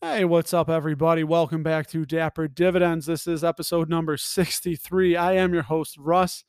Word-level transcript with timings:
Hey, 0.00 0.24
what's 0.24 0.54
up, 0.54 0.70
everybody? 0.70 1.24
Welcome 1.24 1.64
back 1.64 1.88
to 1.88 2.06
Dapper 2.06 2.46
Dividends. 2.46 3.06
This 3.06 3.26
is 3.26 3.42
episode 3.42 3.88
number 3.88 4.16
63. 4.16 5.16
I 5.16 5.32
am 5.32 5.52
your 5.52 5.64
host, 5.64 5.98
Russ. 5.98 6.44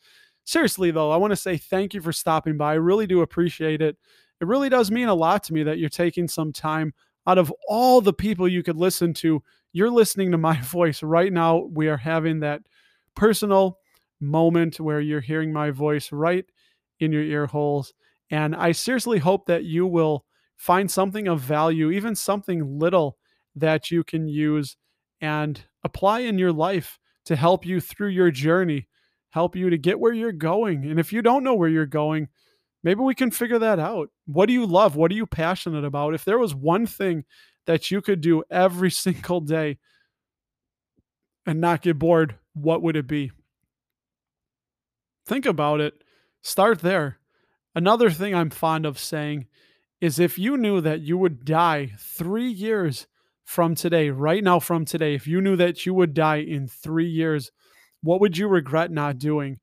Seriously, 0.46 0.92
though, 0.92 1.10
I 1.10 1.18
want 1.18 1.32
to 1.32 1.36
say 1.36 1.58
thank 1.58 1.96
you 1.96 2.02
for 2.02 2.14
stopping 2.14 2.58
by. 2.58 2.74
I 2.74 2.76
really 2.76 3.08
do 3.08 3.22
appreciate 3.22 3.82
it. 3.82 3.98
It 4.40 4.46
really 4.46 4.70
does 4.70 4.92
mean 4.92 5.08
a 5.08 5.16
lot 5.16 5.42
to 5.46 5.54
me 5.54 5.64
that 5.64 5.80
you're 5.80 5.90
taking 5.90 6.28
some 6.28 6.54
time 6.54 6.94
out 7.26 7.40
of 7.40 7.52
all 7.68 8.02
the 8.02 8.14
people 8.14 8.48
you 8.48 8.62
could 8.62 8.78
listen 8.78 9.16
to. 9.16 9.42
You're 9.74 9.90
listening 9.90 10.30
to 10.30 10.38
my 10.38 10.62
voice 10.62 11.02
right 11.02 11.34
now. 11.34 11.68
We 11.74 11.88
are 11.88 11.98
having 11.98 12.42
that 12.42 12.62
personal 13.16 13.80
moment 14.22 14.80
where 14.80 15.02
you're 15.02 15.22
hearing 15.22 15.52
my 15.52 15.72
voice 15.72 16.12
right 16.12 16.46
in 17.00 17.12
your 17.12 17.24
ear 17.24 17.48
holes. 17.48 17.96
And 18.30 18.56
I 18.56 18.74
seriously 18.74 19.18
hope 19.18 19.48
that 19.48 19.64
you 19.64 19.88
will 19.88 20.24
find 20.56 20.92
something 20.92 21.28
of 21.28 21.42
value, 21.42 21.90
even 21.90 22.14
something 22.14 22.78
little 22.78 23.18
that 23.56 23.92
you 23.92 24.04
can 24.04 24.28
use 24.28 24.78
and 25.22 25.62
apply 25.84 26.20
in 26.20 26.38
your 26.38 26.52
life 26.52 27.00
to 27.26 27.36
help 27.36 27.66
you 27.66 27.80
through 27.80 28.10
your 28.10 28.32
journey, 28.32 28.88
help 29.32 29.56
you 29.56 29.70
to 29.70 29.78
get 29.78 30.00
where 30.00 30.14
you're 30.14 30.32
going. 30.32 30.86
And 30.86 31.00
if 31.00 31.14
you 31.14 31.22
don't 31.22 31.44
know 31.44 31.54
where 31.54 31.70
you're 31.70 31.86
going, 31.86 32.28
maybe 32.84 33.02
we 33.02 33.16
can 33.16 33.32
figure 33.32 33.60
that 33.60 33.80
out. 33.80 34.10
What 34.26 34.48
do 34.48 34.54
you 34.54 34.66
love? 34.66 34.96
What 34.96 35.12
are 35.12 35.16
you 35.16 35.28
passionate 35.28 35.86
about? 35.86 36.14
If 36.14 36.26
there 36.26 36.40
was 36.40 36.56
one 36.56 36.86
thing 36.86 37.26
that 37.66 37.92
you 37.92 38.02
could 38.02 38.22
do 38.22 38.44
every 38.50 38.92
single 39.06 39.42
day 39.42 39.78
and 41.46 41.62
not 41.62 41.82
get 41.82 42.00
bored, 42.00 42.36
what 42.54 42.82
would 42.82 42.96
it 42.96 43.08
be? 43.08 43.32
Think 45.26 45.46
about 45.46 45.80
it. 45.80 46.04
Start 46.42 46.80
there. 46.80 47.20
Another 47.76 48.10
thing 48.10 48.34
I'm 48.34 48.50
fond 48.50 48.86
of 48.86 48.98
saying 48.98 49.46
is 50.02 50.18
if 50.18 50.40
you 50.40 50.58
knew 50.58 50.82
that 50.82 51.02
you 51.02 51.18
would 51.18 51.46
die 51.46 51.92
three 52.00 52.50
years 52.50 53.08
from 53.50 53.74
today, 53.74 54.12
right 54.12 54.44
now, 54.44 54.60
from 54.60 54.86
today, 54.86 55.16
if 55.16 55.26
you 55.26 55.42
knew 55.42 55.56
that 55.56 55.84
you 55.84 55.92
would 55.92 56.14
die 56.14 56.36
in 56.36 56.68
three 56.68 57.10
years, 57.10 57.52
what 58.04 58.22
would 58.22 58.38
you 58.38 58.48
regret 58.48 58.92
not 58.92 59.18
doing? 59.18 59.58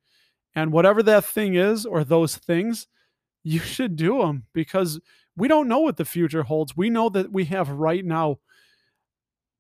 And 0.56 0.72
whatever 0.72 1.04
that 1.04 1.24
thing 1.24 1.54
is, 1.54 1.86
or 1.86 2.02
those 2.02 2.34
things, 2.34 2.88
you 3.44 3.60
should 3.60 3.94
do 3.94 4.18
them 4.18 4.46
because 4.52 4.98
we 5.36 5.46
don't 5.46 5.68
know 5.68 5.78
what 5.78 5.98
the 5.98 6.04
future 6.04 6.42
holds. 6.42 6.76
We 6.76 6.90
know 6.90 7.08
that 7.10 7.30
we 7.30 7.44
have 7.44 7.68
right 7.70 8.04
now. 8.04 8.40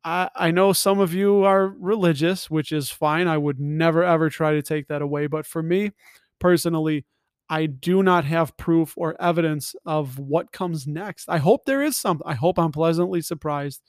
I, 0.02 0.28
I 0.34 0.50
know 0.50 0.72
some 0.72 0.98
of 0.98 1.14
you 1.14 1.44
are 1.44 1.68
religious, 1.68 2.50
which 2.50 2.72
is 2.72 2.90
fine. 2.90 3.28
I 3.28 3.38
would 3.38 3.60
never, 3.60 4.02
ever 4.02 4.28
try 4.28 4.54
to 4.54 4.62
take 4.62 4.88
that 4.88 5.02
away. 5.02 5.28
But 5.28 5.46
for 5.46 5.62
me 5.62 5.92
personally, 6.40 7.04
I 7.48 7.66
do 7.66 8.02
not 8.02 8.24
have 8.24 8.56
proof 8.56 8.92
or 8.96 9.14
evidence 9.22 9.76
of 9.84 10.18
what 10.18 10.50
comes 10.50 10.84
next. 10.84 11.28
I 11.28 11.38
hope 11.38 11.64
there 11.64 11.80
is 11.80 11.96
something. 11.96 12.26
I 12.26 12.34
hope 12.34 12.58
I'm 12.58 12.72
pleasantly 12.72 13.20
surprised. 13.20 13.82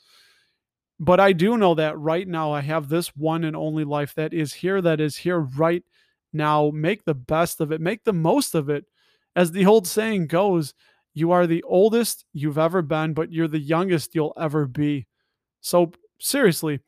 But 0.99 1.19
I 1.19 1.31
do 1.33 1.57
know 1.57 1.75
that 1.75 1.97
right 1.99 2.27
now 2.27 2.51
I 2.51 2.61
have 2.61 2.89
this 2.89 3.15
one 3.15 3.43
and 3.43 3.55
only 3.55 3.83
life 3.83 4.15
that 4.15 4.33
is 4.33 4.53
here, 4.53 4.81
that 4.81 4.99
is 4.99 5.17
here 5.17 5.39
right 5.39 5.83
now. 6.33 6.71
Make 6.73 7.05
the 7.05 7.13
best 7.13 7.61
of 7.61 7.71
it, 7.71 7.81
make 7.81 8.03
the 8.03 8.13
most 8.13 8.55
of 8.55 8.69
it. 8.69 8.85
As 9.35 9.51
the 9.51 9.65
old 9.67 9.87
saying 9.87 10.27
goes, 10.27 10.73
you 11.13 11.31
are 11.31 11.45
the 11.45 11.63
oldest 11.63 12.25
you've 12.33 12.57
ever 12.57 12.81
been, 12.81 13.13
but 13.13 13.31
you're 13.31 13.47
the 13.47 13.59
youngest 13.59 14.15
you'll 14.15 14.33
ever 14.37 14.65
be. 14.65 15.05
So, 15.61 15.91
seriously, 16.19 16.79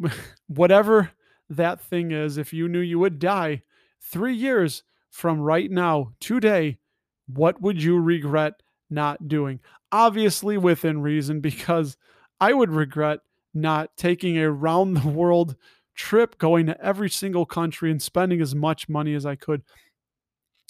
whatever 0.48 1.10
that 1.50 1.80
thing 1.80 2.12
is, 2.12 2.38
if 2.38 2.52
you 2.52 2.68
knew 2.68 2.80
you 2.80 2.98
would 2.98 3.18
die 3.18 3.62
three 4.00 4.34
years 4.34 4.82
from 5.10 5.40
right 5.40 5.70
now, 5.70 6.12
today, 6.20 6.78
what 7.26 7.60
would 7.60 7.82
you 7.82 7.98
regret 7.98 8.62
not 8.90 9.28
doing? 9.28 9.60
Obviously, 9.92 10.58
within 10.58 11.00
reason, 11.00 11.40
because 11.42 11.96
I 12.40 12.52
would 12.52 12.70
regret 12.70 13.20
not 13.54 13.96
taking 13.96 14.38
a 14.38 14.50
round 14.50 14.96
the 14.96 15.08
world 15.08 15.56
trip, 15.94 16.38
going 16.38 16.66
to 16.66 16.80
every 16.80 17.10
single 17.10 17.44
country 17.44 17.90
and 17.90 18.00
spending 18.00 18.40
as 18.40 18.54
much 18.54 18.88
money 18.88 19.14
as 19.14 19.26
I 19.26 19.34
could. 19.34 19.62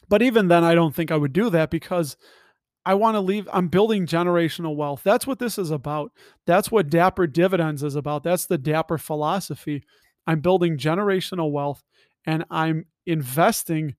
But 0.09 0.23
even 0.23 0.49
then, 0.49 0.65
I 0.65 0.75
don't 0.75 0.95
think 0.95 1.11
I 1.11 1.17
would 1.17 1.35
do 1.35 1.51
that 1.51 1.71
because 1.71 2.17
I 2.87 2.95
want 2.95 3.17
to 3.17 3.21
leave. 3.21 3.47
I'm 3.53 3.69
building 3.69 4.07
generational 4.07 4.75
wealth. 4.75 5.03
That's 5.05 5.27
what 5.27 5.39
this 5.39 5.59
is 5.59 5.71
about. 5.71 6.13
That's 6.47 6.71
what 6.71 6.89
Dapper 6.89 7.27
Dividends 7.27 7.83
is 7.83 7.95
about. 7.95 8.23
That's 8.23 8.47
the 8.47 8.57
Dapper 8.57 8.97
philosophy. 8.97 9.85
I'm 10.27 10.41
building 10.41 10.79
generational 10.79 11.53
wealth 11.53 11.85
and 12.25 12.45
I'm 12.51 12.87
investing 13.05 13.97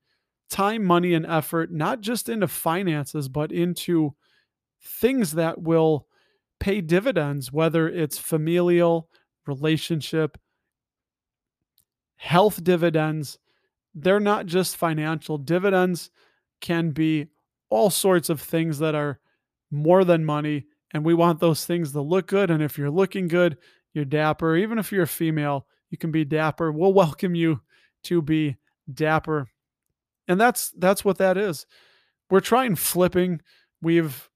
time, 0.50 0.84
money, 0.84 1.14
and 1.14 1.26
effort, 1.28 1.72
not 1.72 2.02
just 2.02 2.30
into 2.30 2.48
finances, 2.48 3.30
but 3.30 3.52
into 3.52 4.16
things 4.82 5.34
that 5.34 5.62
will 5.62 6.08
pay 6.60 6.82
dividends, 6.82 7.52
whether 7.52 7.88
it's 7.88 8.18
familial, 8.18 9.10
relationship, 9.46 10.38
health 12.18 12.64
dividends. 12.64 13.40
They're 13.96 14.20
not 14.20 14.46
just 14.46 14.78
financial. 14.78 15.38
Dividends 15.38 16.12
can 16.62 16.92
be 16.92 17.28
all 17.70 17.90
sorts 17.90 18.30
of 18.30 18.42
things 18.42 18.80
that 18.80 18.96
are 18.96 19.20
more 19.72 20.04
than 20.04 20.26
money. 20.26 20.66
And 20.92 21.06
we 21.06 21.14
want 21.14 21.40
those 21.40 21.66
things 21.66 21.92
to 21.92 22.02
look 22.02 22.28
good. 22.28 22.50
And 22.50 22.62
if 22.62 22.78
you're 22.78 22.90
looking 22.90 23.28
good, 23.28 23.58
you're 23.94 24.06
dapper. 24.06 24.56
Even 24.56 24.80
if 24.80 24.92
you're 24.92 25.04
a 25.04 25.08
female, 25.08 25.68
you 25.90 25.98
can 25.98 26.12
be 26.12 26.26
dapper. 26.26 26.72
We'll 26.72 26.94
welcome 26.94 27.36
you 27.36 27.62
to 28.04 28.22
be 28.22 28.58
dapper. 28.92 29.48
And 30.28 30.40
that's 30.40 30.72
that's 30.78 31.04
what 31.04 31.18
that 31.18 31.38
is. 31.38 31.66
We're 32.30 32.40
trying 32.40 32.76
flipping. 32.76 33.42
We've 33.82 34.29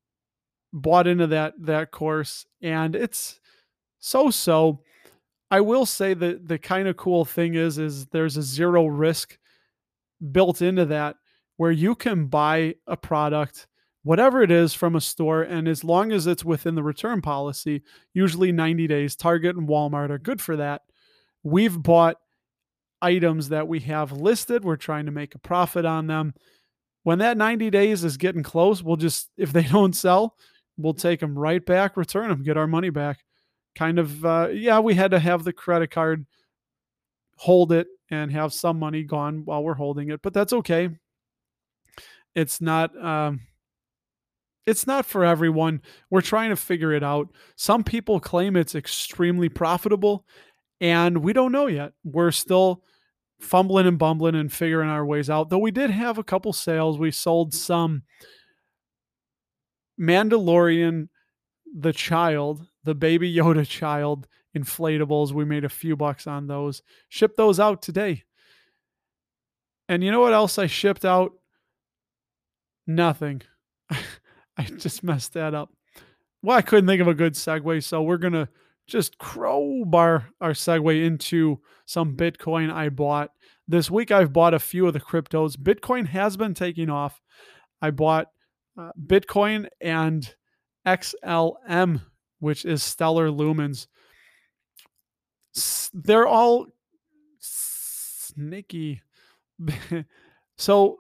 bought 0.73 1.07
into 1.07 1.28
that 1.28 1.53
that 1.59 1.91
course 1.91 2.45
and 2.61 2.95
it's 2.95 3.39
so 4.00 4.31
so 4.31 4.79
i 5.51 5.61
will 5.61 5.85
say 5.85 6.13
that 6.13 6.47
the 6.47 6.57
kind 6.57 6.88
of 6.88 6.97
cool 6.97 7.23
thing 7.23 7.53
is 7.53 7.78
is 7.78 8.07
there's 8.07 8.38
a 8.38 8.41
zero 8.41 8.88
risk 8.88 9.38
built 10.31 10.61
into 10.61 10.85
that 10.85 11.16
where 11.57 11.72
you 11.72 11.94
can 11.94 12.25
buy 12.25 12.73
a 12.88 12.97
product 12.97 13.67
whatever 14.03 14.41
it 14.41 14.51
is 14.51 14.73
from 14.73 14.95
a 14.95 15.01
store 15.01 15.41
and 15.41 15.67
as 15.67 15.84
long 15.84 16.11
as 16.11 16.28
it's 16.28 16.45
within 16.45 16.75
the 16.75 16.84
return 16.84 17.22
policy 17.22 17.81
usually 18.13 18.51
90 18.51 18.88
days 18.88 19.16
target 19.16 19.55
and 19.55 19.67
walmart 19.67 20.09
are 20.09 20.19
good 20.19 20.41
for 20.41 20.57
that. 20.57 20.81
We've 21.41 21.81
bought 21.81 22.17
items 23.01 23.50
that 23.50 23.67
we 23.67 23.79
have 23.81 24.11
listed 24.11 24.63
we're 24.63 24.75
trying 24.75 25.05
to 25.05 25.11
make 25.11 25.35
a 25.35 25.40
profit 25.40 25.85
on 25.85 26.07
them. 26.07 26.34
When 27.03 27.19
that 27.19 27.38
90 27.38 27.69
days 27.69 28.03
is 28.03 28.17
getting 28.17 28.44
close 28.44 28.84
we'll 28.84 28.97
just 28.97 29.29
if 29.38 29.51
they 29.51 29.63
don't 29.72 29.95
sell 29.95 30.35
we'll 30.78 30.94
take 30.94 31.19
them 31.19 31.38
right 31.38 31.66
back, 31.66 31.97
return 31.97 32.29
them, 32.29 32.44
get 32.44 32.57
our 32.57 32.67
money 32.67 32.89
back. 32.89 33.23
Kind 33.75 34.00
of, 34.00 34.23
uh, 34.23 34.50
yeah, 34.51 34.79
we 34.79 34.94
had 34.94 35.11
to 35.11 35.19
have 35.19 35.44
the 35.44 35.53
credit 35.53 35.91
card 35.91 36.25
hold 37.38 37.72
it 37.72 37.88
and 38.09 38.31
have 38.31 38.53
some 38.53 38.78
money 38.78 39.03
gone 39.03 39.44
while 39.45 39.63
we're 39.63 39.73
holding 39.73 40.09
it, 40.09 40.22
but 40.22 40.34
that's 40.34 40.53
okay. 40.53 40.89
It's 42.35 42.61
not, 42.61 42.95
um, 43.03 43.41
it's 44.66 44.88
not 44.88 45.06
for 45.06 45.25
everyone. 45.25 45.81
We're 46.09 46.22
trying 46.22 46.51
to 46.51 46.56
figure 46.56 46.94
it 46.94 47.03
out. 47.03 47.29
Some 47.55 47.84
people 47.84 48.19
claim 48.19 48.55
it's 48.55 48.75
extremely 48.75 49.50
profitable, 49.50 50.25
and 50.79 51.17
we 51.17 51.34
don't 51.34 51.51
know 51.51 51.67
yet. 51.67 51.94
We're 52.03 52.31
still 52.31 52.84
fumbling 53.40 53.88
and 53.88 54.00
bumbling 54.00 54.35
and 54.35 54.51
figuring 54.51 54.90
our 54.90 55.05
ways 55.05 55.29
out. 55.29 55.50
Though 55.50 55.59
we 55.59 55.72
did 55.72 55.90
have 55.90 56.17
a 56.17 56.23
couple 56.23 56.53
sales. 56.53 56.97
We 56.97 57.11
sold 57.11 57.53
some 57.53 58.03
Mandalorian, 60.00 61.09
the 61.76 61.94
child, 61.94 62.68
the 62.84 62.96
baby 62.96 63.34
Yoda 63.34 63.68
child 63.68 64.28
inflatables. 64.56 65.31
We 65.31 65.46
made 65.46 65.66
a 65.66 65.70
few 65.70 65.96
bucks 65.96 66.28
on 66.28 66.48
those. 66.48 66.81
Shipped 67.09 67.38
those 67.38 67.59
out 67.59 67.81
today. 67.81 68.24
And 69.90 70.03
you 70.03 70.12
know 70.12 70.22
what 70.22 70.34
else 70.34 70.58
I 70.58 70.68
shipped 70.68 71.06
out? 71.06 71.34
Nothing. 72.88 73.42
I 74.58 74.64
just 74.78 75.03
messed 75.03 75.34
that 75.34 75.53
up. 75.53 75.72
Well, 76.42 76.58
I 76.58 76.62
couldn't 76.62 76.88
think 76.88 77.02
of 77.02 77.08
a 77.08 77.14
good 77.14 77.34
segue, 77.34 77.84
so 77.84 78.02
we're 78.02 78.17
gonna 78.17 78.50
just 78.85 79.17
crowbar 79.17 80.29
our 80.41 80.52
segue 80.52 81.06
into 81.06 81.59
some 81.85 82.16
Bitcoin 82.16 82.72
I 82.72 82.90
bought. 82.90 83.32
This 83.67 83.90
week 83.90 84.12
I've 84.12 84.34
bought 84.34 84.53
a 84.53 84.59
few 84.59 84.85
of 84.88 84.94
the 84.94 85.00
cryptos. 85.00 85.56
Bitcoin 85.56 86.08
has 86.08 86.35
been 86.35 86.53
taking 86.53 86.90
off. 86.90 87.22
I 87.82 87.91
bought 87.91 88.28
uh, 88.78 88.91
Bitcoin 89.02 89.67
and 89.79 90.34
XLM, 90.85 92.02
which 92.40 92.66
is 92.66 92.84
Stellar 92.84 93.29
Lumens. 93.29 93.87
They're 95.93 96.28
all 96.28 96.67
sneaky. 97.40 99.02
so, 100.58 100.97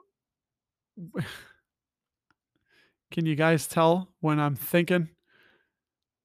can 3.11 3.25
you 3.25 3.35
guys 3.35 3.67
tell 3.67 4.09
when 4.19 4.39
I'm 4.39 4.55
thinking? 4.55 5.09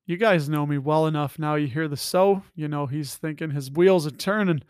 You 0.06 0.16
guys 0.16 0.48
know 0.48 0.66
me 0.66 0.78
well 0.78 1.06
enough 1.06 1.38
now. 1.38 1.54
You 1.56 1.66
hear 1.66 1.86
the 1.86 1.96
so, 1.96 2.42
you 2.54 2.66
know, 2.66 2.86
he's 2.86 3.14
thinking 3.14 3.50
his 3.50 3.70
wheels 3.70 4.06
are 4.06 4.10
turning. 4.10 4.62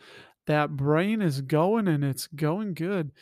That 0.47 0.77
brain 0.77 1.23
is 1.23 1.43
going 1.43 1.87
and 1.87 2.03
it's 2.03 2.27
going 2.27 2.75
good. 2.75 3.13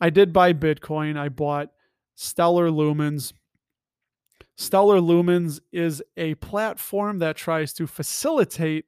I 0.00 0.10
did 0.10 0.32
buy 0.32 0.52
Bitcoin. 0.52 1.16
I 1.16 1.30
bought 1.30 1.70
stellar 2.16 2.68
lumens. 2.70 3.32
Stellar 4.56 5.00
Lumens 5.00 5.60
is 5.70 6.02
a 6.16 6.34
platform 6.36 7.18
that 7.18 7.36
tries 7.36 7.74
to 7.74 7.86
facilitate 7.86 8.86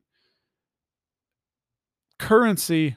currency 2.19 2.97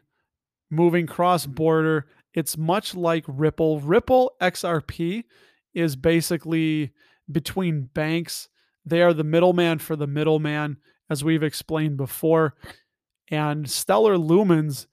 moving 0.70 1.06
cross 1.06 1.46
border. 1.46 2.08
It's 2.34 2.58
much 2.58 2.96
like 2.96 3.26
Ripple. 3.28 3.82
Ripple 3.82 4.32
XRP 4.40 5.26
is 5.74 5.98
basically 5.98 6.94
between 7.30 7.90
banks. 7.94 8.48
They 8.86 9.02
are 9.02 9.14
the 9.14 9.26
middleman 9.26 9.80
for 9.80 9.98
the 9.98 10.08
middleman, 10.08 10.78
as 11.10 11.26
we've 11.26 11.44
explained 11.44 11.98
before. 11.98 12.56
And 13.30 13.70
Stellar 13.70 14.16
Lumens 14.16 14.88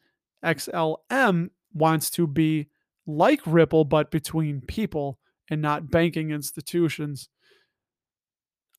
XLM 0.45 1.51
wants 1.73 2.11
to 2.11 2.27
be 2.27 2.69
like 3.07 3.41
Ripple, 3.47 3.85
but 3.85 4.11
between 4.11 4.61
people 4.63 5.21
and 5.51 5.63
not 5.63 5.91
banking 5.91 6.31
institutions. 6.31 7.29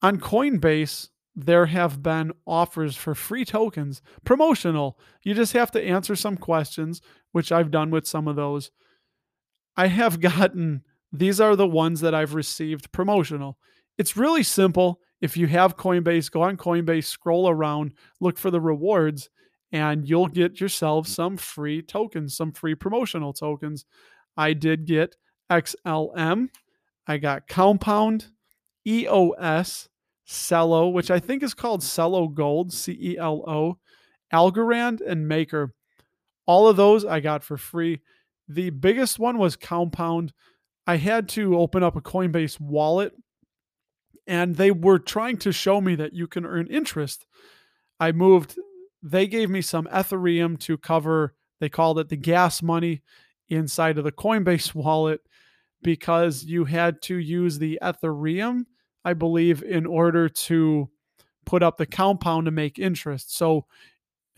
On 0.02 0.20
Coinbase, 0.20 1.10
there 1.36 1.68
have 1.68 2.02
been 2.04 2.32
offers 2.46 2.96
for 2.96 3.16
free 3.16 3.46
tokens, 3.46 4.02
promotional. 4.24 5.00
You 5.24 5.34
just 5.34 5.54
have 5.54 5.72
to 5.72 5.84
answer 5.84 6.16
some 6.16 6.38
questions, 6.38 7.02
which 7.32 7.52
I've 7.52 7.72
done 7.72 7.92
with 7.92 8.08
some 8.08 8.28
of 8.28 8.36
those. 8.36 8.72
I 9.78 9.88
have 9.88 10.20
gotten 10.22 10.84
these 11.12 11.42
are 11.42 11.56
the 11.56 11.68
ones 11.68 12.02
that 12.02 12.14
I've 12.14 12.36
received 12.36 12.92
promotional. 12.92 13.58
It's 13.98 14.16
really 14.16 14.44
simple. 14.44 15.00
If 15.22 15.36
you 15.36 15.48
have 15.48 15.76
Coinbase, 15.76 16.32
go 16.32 16.44
on 16.44 16.56
Coinbase, 16.56 17.06
scroll 17.06 17.50
around, 17.50 17.94
look 18.22 18.38
for 18.38 18.52
the 18.52 18.62
rewards, 18.62 19.30
and 19.72 20.08
you'll 20.08 20.28
get 20.28 20.62
yourself 20.62 21.08
some 21.08 21.36
free 21.36 21.82
tokens, 21.82 22.38
some 22.38 22.52
free 22.52 22.76
promotional 22.76 23.34
tokens. 23.34 23.86
I 24.38 24.54
did 24.54 24.86
get 24.86 25.16
XLM, 25.50 26.50
I 27.08 27.18
got 27.18 27.48
Compound, 27.48 28.28
EOS, 28.88 29.90
Celo, 30.28 30.94
which 30.94 31.10
I 31.10 31.20
think 31.20 31.42
is 31.42 31.54
called 31.54 31.82
Celo 31.82 32.32
Gold, 32.32 32.72
C 32.72 32.98
E 33.02 33.18
L 33.18 33.44
O, 33.48 33.78
Algorand, 34.32 35.02
and 35.06 35.28
Maker. 35.28 35.74
All 36.46 36.68
of 36.68 36.78
those 36.78 37.04
I 37.04 37.20
got 37.20 37.44
for 37.44 37.58
free. 37.58 38.02
The 38.48 38.70
biggest 38.70 39.20
one 39.20 39.38
was 39.38 39.56
Compound. 39.56 40.34
I 40.86 40.98
had 40.98 41.30
to 41.30 41.58
open 41.58 41.84
up 41.84 41.96
a 41.96 42.02
Coinbase 42.02 42.60
wallet 42.60 43.14
and 44.30 44.56
they 44.56 44.70
were 44.70 45.00
trying 45.00 45.38
to 45.38 45.52
show 45.52 45.82
me 45.82 45.96
that 45.96 46.14
you 46.14 46.28
can 46.28 46.46
earn 46.46 46.68
interest. 46.68 47.26
I 48.00 48.12
moved, 48.12 48.60
they 49.02 49.26
gave 49.26 49.50
me 49.50 49.62
some 49.62 49.88
Ethereum 49.88 50.60
to 50.60 50.78
cover, 50.78 51.34
they 51.60 51.70
called 51.70 51.98
it 51.98 52.10
the 52.10 52.16
gas 52.16 52.62
money 52.62 53.02
inside 53.50 53.98
of 53.98 54.04
the 54.04 54.12
Coinbase 54.12 54.76
wallet 54.76 55.22
because 55.82 56.44
you 56.44 56.66
had 56.66 57.02
to 57.04 57.18
use 57.18 57.60
the 57.60 57.80
Ethereum, 57.82 58.66
I 59.06 59.14
believe, 59.14 59.64
in 59.64 59.86
order 59.86 60.30
to 60.30 60.90
put 61.46 61.64
up 61.64 61.78
the 61.78 61.86
compound 61.86 62.46
to 62.46 62.52
make 62.52 62.78
interest. 62.78 63.36
So 63.36 63.66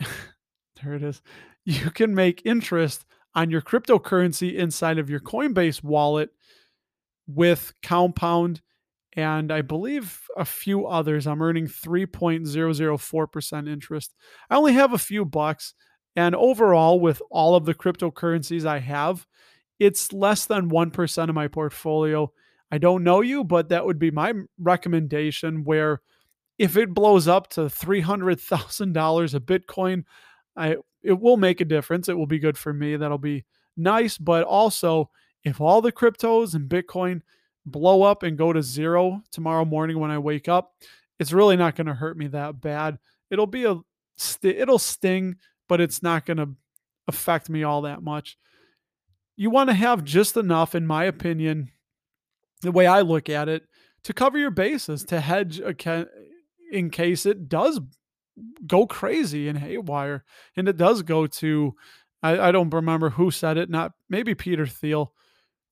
there 0.00 0.94
it 0.94 1.02
is. 1.02 1.22
You 1.64 1.90
can 1.90 2.14
make 2.14 2.42
interest 2.44 3.04
on 3.34 3.50
your 3.50 3.62
cryptocurrency 3.62 4.54
inside 4.54 4.98
of 4.98 5.08
your 5.08 5.20
Coinbase 5.20 5.82
wallet 5.82 6.30
with 7.26 7.72
Compound 7.82 8.60
and 9.14 9.52
I 9.52 9.62
believe 9.62 10.26
a 10.36 10.44
few 10.44 10.86
others. 10.86 11.26
I'm 11.26 11.42
earning 11.42 11.66
3.004% 11.66 13.68
interest. 13.68 14.14
I 14.48 14.56
only 14.56 14.72
have 14.72 14.92
a 14.92 14.98
few 14.98 15.24
bucks. 15.24 15.74
And 16.16 16.34
overall, 16.34 17.00
with 17.00 17.22
all 17.30 17.54
of 17.54 17.64
the 17.64 17.74
cryptocurrencies 17.74 18.66
I 18.66 18.80
have, 18.80 19.26
it's 19.82 20.12
less 20.12 20.44
than 20.46 20.70
1% 20.70 21.28
of 21.28 21.34
my 21.34 21.48
portfolio. 21.48 22.32
I 22.70 22.78
don't 22.78 23.02
know 23.02 23.20
you, 23.20 23.42
but 23.42 23.68
that 23.70 23.84
would 23.84 23.98
be 23.98 24.12
my 24.12 24.32
recommendation. 24.56 25.64
Where 25.64 26.00
if 26.56 26.76
it 26.76 26.94
blows 26.94 27.26
up 27.26 27.48
to 27.50 27.62
$300,000 27.62 29.34
a 29.34 29.40
Bitcoin, 29.40 30.04
I, 30.56 30.76
it 31.02 31.20
will 31.20 31.36
make 31.36 31.60
a 31.60 31.64
difference. 31.64 32.08
It 32.08 32.16
will 32.16 32.28
be 32.28 32.38
good 32.38 32.56
for 32.56 32.72
me. 32.72 32.94
That'll 32.96 33.18
be 33.18 33.44
nice. 33.76 34.18
But 34.18 34.44
also, 34.44 35.10
if 35.42 35.60
all 35.60 35.82
the 35.82 35.90
cryptos 35.90 36.54
and 36.54 36.68
Bitcoin 36.68 37.22
blow 37.66 38.02
up 38.02 38.22
and 38.22 38.38
go 38.38 38.52
to 38.52 38.62
zero 38.62 39.22
tomorrow 39.32 39.64
morning 39.64 39.98
when 39.98 40.12
I 40.12 40.18
wake 40.18 40.48
up, 40.48 40.74
it's 41.18 41.32
really 41.32 41.56
not 41.56 41.74
going 41.74 41.88
to 41.88 41.94
hurt 41.94 42.16
me 42.16 42.28
that 42.28 42.60
bad. 42.60 42.98
It'll 43.30 43.48
be 43.48 43.64
a 43.64 43.80
st- 44.16 44.58
it'll 44.58 44.78
sting, 44.78 45.36
but 45.68 45.80
it's 45.80 46.02
not 46.02 46.24
going 46.24 46.36
to 46.36 46.50
affect 47.08 47.50
me 47.50 47.64
all 47.64 47.82
that 47.82 48.02
much. 48.04 48.38
You 49.42 49.50
want 49.50 49.70
to 49.70 49.74
have 49.74 50.04
just 50.04 50.36
enough, 50.36 50.74
in 50.74 50.86
my 50.86 51.04
opinion, 51.04 51.70
the 52.60 52.70
way 52.70 52.86
I 52.86 53.00
look 53.00 53.28
at 53.28 53.48
it, 53.48 53.64
to 54.04 54.12
cover 54.12 54.38
your 54.38 54.52
bases, 54.52 55.04
to 55.06 55.20
hedge 55.20 55.60
in 56.70 56.90
case 56.90 57.26
it 57.26 57.48
does 57.48 57.80
go 58.66 58.86
crazy 58.86 59.48
and 59.48 59.58
haywire, 59.58 60.24
and 60.56 60.68
it 60.68 60.76
does 60.76 61.02
go 61.02 61.26
to. 61.26 61.74
I, 62.22 62.38
I 62.38 62.52
don't 62.52 62.72
remember 62.72 63.10
who 63.10 63.32
said 63.32 63.56
it. 63.58 63.68
Not 63.68 63.92
maybe 64.08 64.36
Peter 64.36 64.64
Thiel 64.64 65.12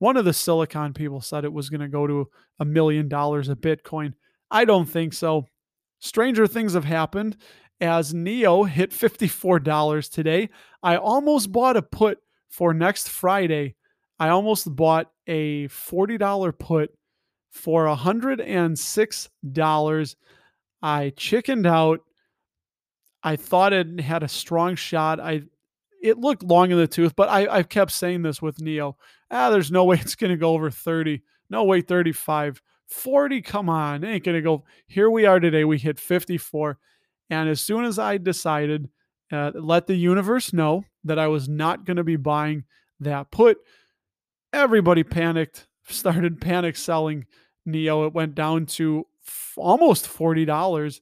one 0.01 0.17
of 0.17 0.25
the 0.25 0.33
Silicon 0.33 0.93
people 0.93 1.21
said 1.21 1.45
it 1.45 1.53
was 1.53 1.71
going 1.71 1.83
to 1.83 1.89
go 1.89 2.07
to 2.07 2.29
a 2.59 2.65
million 2.65 3.07
dollars 3.07 3.49
a 3.49 3.55
Bitcoin. 3.55 4.15
I 4.51 4.65
don't 4.65 4.87
think 4.87 5.13
so. 5.13 5.47
Stranger 6.01 6.47
things 6.47 6.73
have 6.73 6.87
happened 6.87 7.37
as 7.81 8.13
NIO 8.13 8.67
hit 8.69 8.91
$54 8.91 10.11
today. 10.11 10.49
I 10.83 10.97
almost 10.97 11.53
bought 11.53 11.77
a 11.77 11.83
put 11.83 12.19
for 12.51 12.75
next 12.75 13.09
Friday. 13.09 13.77
I 14.19 14.29
almost 14.29 14.77
bought 14.77 15.11
a 15.27 15.69
$40 15.69 16.59
put 16.59 16.91
for 17.51 17.87
$106. 17.87 20.17
I 20.83 21.13
chickened 21.17 21.67
out. 21.67 22.01
I 23.23 23.37
thought 23.37 23.73
it 23.73 24.01
had 24.01 24.23
a 24.23 24.29
strong 24.29 24.77
shot. 24.77 25.21
I 25.21 25.43
it 26.03 26.19
looked 26.19 26.43
long 26.43 26.71
in 26.71 26.79
the 26.79 26.87
tooth, 26.87 27.15
but 27.15 27.29
I, 27.29 27.47
I've 27.47 27.69
kept 27.69 27.93
saying 27.93 28.23
this 28.23 28.41
with 28.41 28.57
NIO. 28.57 28.95
Ah, 29.31 29.51
there's 29.51 29.71
no 29.71 29.85
way 29.85 29.99
it's 30.01 30.17
to 30.17 30.37
go 30.37 30.55
over 30.55 30.71
30. 30.71 31.23
No 31.51 31.65
way, 31.65 31.83
35. 31.83 32.63
40, 32.89 33.43
come 33.43 33.69
on. 33.69 34.05
Ain't 34.05 34.25
to 34.25 34.41
go. 34.41 34.65
Here 34.87 35.11
we 35.11 35.27
are 35.27 35.39
today. 35.39 35.65
We 35.65 35.79
hit 35.79 36.01
54. 36.01 36.79
And 37.29 37.49
as 37.49 37.61
soon 37.61 37.85
as 37.85 37.99
I 37.99 38.17
decided, 38.17 38.89
uh, 39.31 39.53
let 39.55 39.87
the 39.87 39.95
universe 39.95 40.53
know 40.53 40.85
that 41.05 41.19
I 41.19 41.29
was 41.29 41.49
not 41.49 41.85
going 41.85 41.97
to 41.97 42.05
be 42.05 42.17
buying 42.17 42.65
that 43.01 43.31
put, 43.31 43.59
everybody 44.53 45.03
panicked, 45.03 45.67
started 45.89 46.41
panic 46.41 46.77
selling 46.77 47.27
NIO. 47.67 48.07
It 48.07 48.15
went 48.15 48.35
down 48.35 48.67
to 48.67 49.07
f- 49.27 49.55
almost 49.57 50.07
$40. 50.07 51.01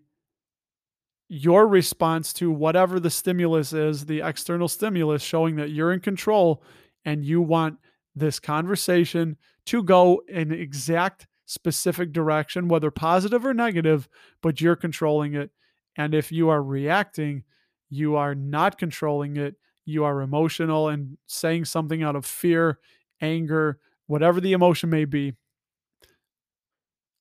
your 1.34 1.66
response 1.66 2.34
to 2.34 2.52
whatever 2.52 3.00
the 3.00 3.10
stimulus 3.10 3.72
is, 3.72 4.06
the 4.06 4.20
external 4.20 4.68
stimulus, 4.68 5.22
showing 5.22 5.56
that 5.56 5.72
you're 5.72 5.94
in 5.94 6.02
control 6.02 6.62
and 7.06 7.24
you 7.24 7.42
want 7.42 7.78
this 8.14 8.38
conversation 8.38 9.38
to 9.66 9.82
go 9.82 10.22
in 10.28 10.52
exact 10.52 11.28
specific 11.46 12.12
direction, 12.12 12.68
whether 12.68 12.92
positive 12.92 13.46
or 13.46 13.54
negative, 13.54 14.10
but 14.42 14.60
you're 14.60 14.76
controlling 14.76 15.34
it. 15.34 15.52
And 15.96 16.14
if 16.14 16.34
you 16.34 16.50
are 16.50 16.62
reacting, 16.62 17.44
you 17.90 18.18
are 18.18 18.36
not 18.36 18.78
controlling 18.78 19.38
it. 19.38 19.56
You 19.86 20.04
are 20.04 20.22
emotional 20.22 20.90
and 20.90 21.18
saying 21.28 21.66
something 21.66 22.04
out 22.04 22.16
of 22.16 22.26
fear, 22.26 22.80
anger, 23.22 23.80
whatever 24.08 24.42
the 24.42 24.54
emotion 24.54 24.90
may 24.90 25.06
be. 25.06 25.34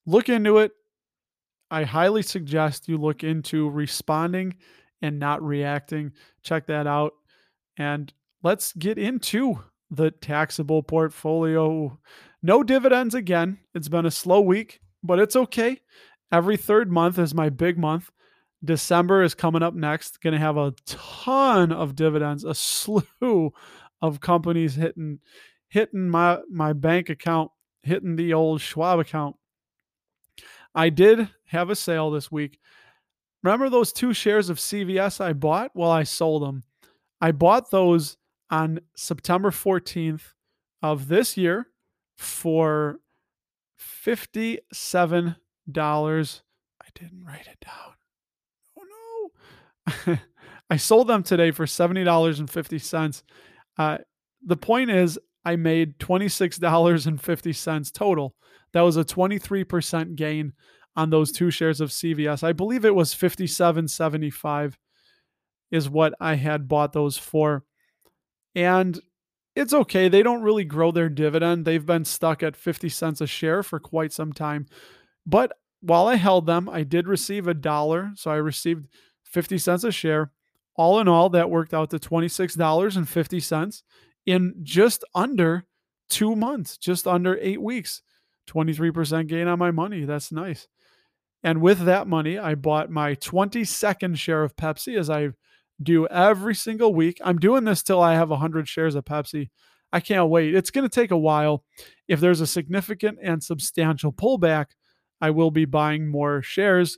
Look 0.05 0.29
into 0.29 0.57
it 0.57 0.71
I 1.71 1.85
highly 1.85 2.21
suggest 2.21 2.89
you 2.89 2.97
look 2.97 3.23
into 3.23 3.69
responding 3.69 4.57
and 5.01 5.17
not 5.17 5.41
reacting. 5.41 6.11
Check 6.43 6.67
that 6.67 6.85
out. 6.85 7.13
And 7.77 8.13
let's 8.43 8.73
get 8.73 8.97
into 8.97 9.63
the 9.89 10.11
taxable 10.11 10.83
portfolio. 10.83 11.97
No 12.43 12.61
dividends 12.61 13.15
again. 13.15 13.59
It's 13.73 13.87
been 13.87 14.05
a 14.05 14.11
slow 14.11 14.41
week, 14.41 14.81
but 15.01 15.17
it's 15.17 15.37
okay. 15.37 15.79
Every 16.29 16.57
third 16.57 16.91
month 16.91 17.17
is 17.17 17.33
my 17.33 17.47
big 17.47 17.77
month. 17.77 18.11
December 18.63 19.23
is 19.23 19.33
coming 19.33 19.63
up 19.63 19.73
next. 19.73 20.21
Going 20.21 20.33
to 20.33 20.39
have 20.39 20.57
a 20.57 20.73
ton 20.85 21.71
of 21.71 21.95
dividends, 21.95 22.43
a 22.43 22.53
slew 22.53 23.53
of 24.01 24.19
companies 24.19 24.75
hitting 24.75 25.19
hitting 25.71 26.09
my 26.09 26.37
my 26.51 26.73
bank 26.73 27.09
account, 27.09 27.49
hitting 27.81 28.17
the 28.17 28.33
old 28.33 28.61
Schwab 28.61 28.99
account. 28.99 29.37
I 30.75 30.89
did 30.89 31.29
have 31.47 31.69
a 31.69 31.75
sale 31.75 32.11
this 32.11 32.31
week. 32.31 32.59
Remember 33.41 33.69
those 33.69 33.91
two 33.91 34.13
shares 34.13 34.49
of 34.49 34.59
CVS 34.59 35.19
I 35.19 35.33
bought? 35.33 35.71
Well, 35.73 35.89
I 35.89 36.03
sold 36.03 36.43
them. 36.43 36.63
I 37.19 37.31
bought 37.31 37.71
those 37.71 38.17
on 38.49 38.81
September 38.95 39.49
14th 39.49 40.33
of 40.83 41.07
this 41.07 41.37
year 41.37 41.67
for 42.17 42.99
$57. 43.79 45.35
I 45.67 46.87
didn't 46.93 47.25
write 47.25 47.47
it 47.47 47.65
down. 47.65 47.95
Oh 48.77 49.31
no. 50.07 50.17
I 50.69 50.77
sold 50.77 51.07
them 51.07 51.23
today 51.23 51.51
for 51.51 51.65
$70.50. 51.65 53.23
Uh, 53.77 53.97
the 54.45 54.57
point 54.57 54.91
is, 54.91 55.17
I 55.43 55.55
made 55.55 55.97
$26.50 55.99 57.93
total. 57.93 58.35
That 58.73 58.81
was 58.81 58.97
a 58.97 59.03
23% 59.03 60.15
gain 60.15 60.53
on 60.95 61.09
those 61.09 61.31
two 61.31 61.51
shares 61.51 61.81
of 61.81 61.89
CVS. 61.89 62.43
I 62.43 62.53
believe 62.53 62.85
it 62.85 62.95
was 62.95 63.15
57.75 63.15 64.75
is 65.71 65.89
what 65.89 66.13
I 66.19 66.35
had 66.35 66.67
bought 66.67 66.93
those 66.93 67.17
for. 67.17 67.63
And 68.55 68.99
it's 69.55 69.73
okay. 69.73 70.09
They 70.09 70.23
don't 70.23 70.43
really 70.43 70.65
grow 70.65 70.91
their 70.91 71.09
dividend. 71.09 71.65
They've 71.65 71.85
been 71.85 72.05
stuck 72.05 72.43
at 72.43 72.55
50 72.55 72.89
cents 72.89 73.21
a 73.21 73.27
share 73.27 73.63
for 73.63 73.79
quite 73.79 74.13
some 74.13 74.33
time. 74.33 74.67
But 75.25 75.53
while 75.81 76.07
I 76.07 76.15
held 76.15 76.45
them, 76.45 76.69
I 76.69 76.83
did 76.83 77.07
receive 77.07 77.47
a 77.47 77.53
dollar. 77.53 78.11
So 78.15 78.31
I 78.31 78.35
received 78.35 78.87
50 79.23 79.57
cents 79.57 79.83
a 79.83 79.91
share. 79.91 80.31
All 80.75 80.99
in 80.99 81.07
all, 81.07 81.29
that 81.29 81.49
worked 81.49 81.73
out 81.73 81.89
to 81.91 81.99
$26.50 81.99 83.83
in 84.25 84.55
just 84.63 85.03
under 85.15 85.65
two 86.09 86.35
months, 86.35 86.77
just 86.77 87.07
under 87.07 87.37
eight 87.41 87.61
weeks. 87.61 88.01
23% 88.47 89.27
gain 89.27 89.47
on 89.47 89.59
my 89.59 89.71
money. 89.71 90.03
That's 90.03 90.31
nice. 90.31 90.67
And 91.43 91.61
with 91.61 91.85
that 91.85 92.07
money, 92.07 92.37
I 92.37 92.55
bought 92.55 92.89
my 92.89 93.15
22nd 93.15 94.17
share 94.17 94.43
of 94.43 94.55
Pepsi 94.55 94.97
as 94.97 95.09
I 95.09 95.29
do 95.81 96.05
every 96.07 96.53
single 96.53 96.93
week. 96.93 97.19
I'm 97.23 97.39
doing 97.39 97.63
this 97.63 97.81
till 97.81 98.01
I 98.01 98.13
have 98.13 98.29
100 98.29 98.67
shares 98.67 98.95
of 98.95 99.05
Pepsi. 99.05 99.49
I 99.93 99.99
can't 99.99 100.29
wait. 100.29 100.55
It's 100.55 100.71
going 100.71 100.87
to 100.87 100.93
take 100.93 101.11
a 101.11 101.17
while. 101.17 101.63
If 102.07 102.19
there's 102.19 102.41
a 102.41 102.47
significant 102.47 103.17
and 103.21 103.43
substantial 103.43 104.13
pullback, 104.13 104.67
I 105.19 105.31
will 105.31 105.51
be 105.51 105.65
buying 105.65 106.07
more 106.07 106.41
shares. 106.41 106.97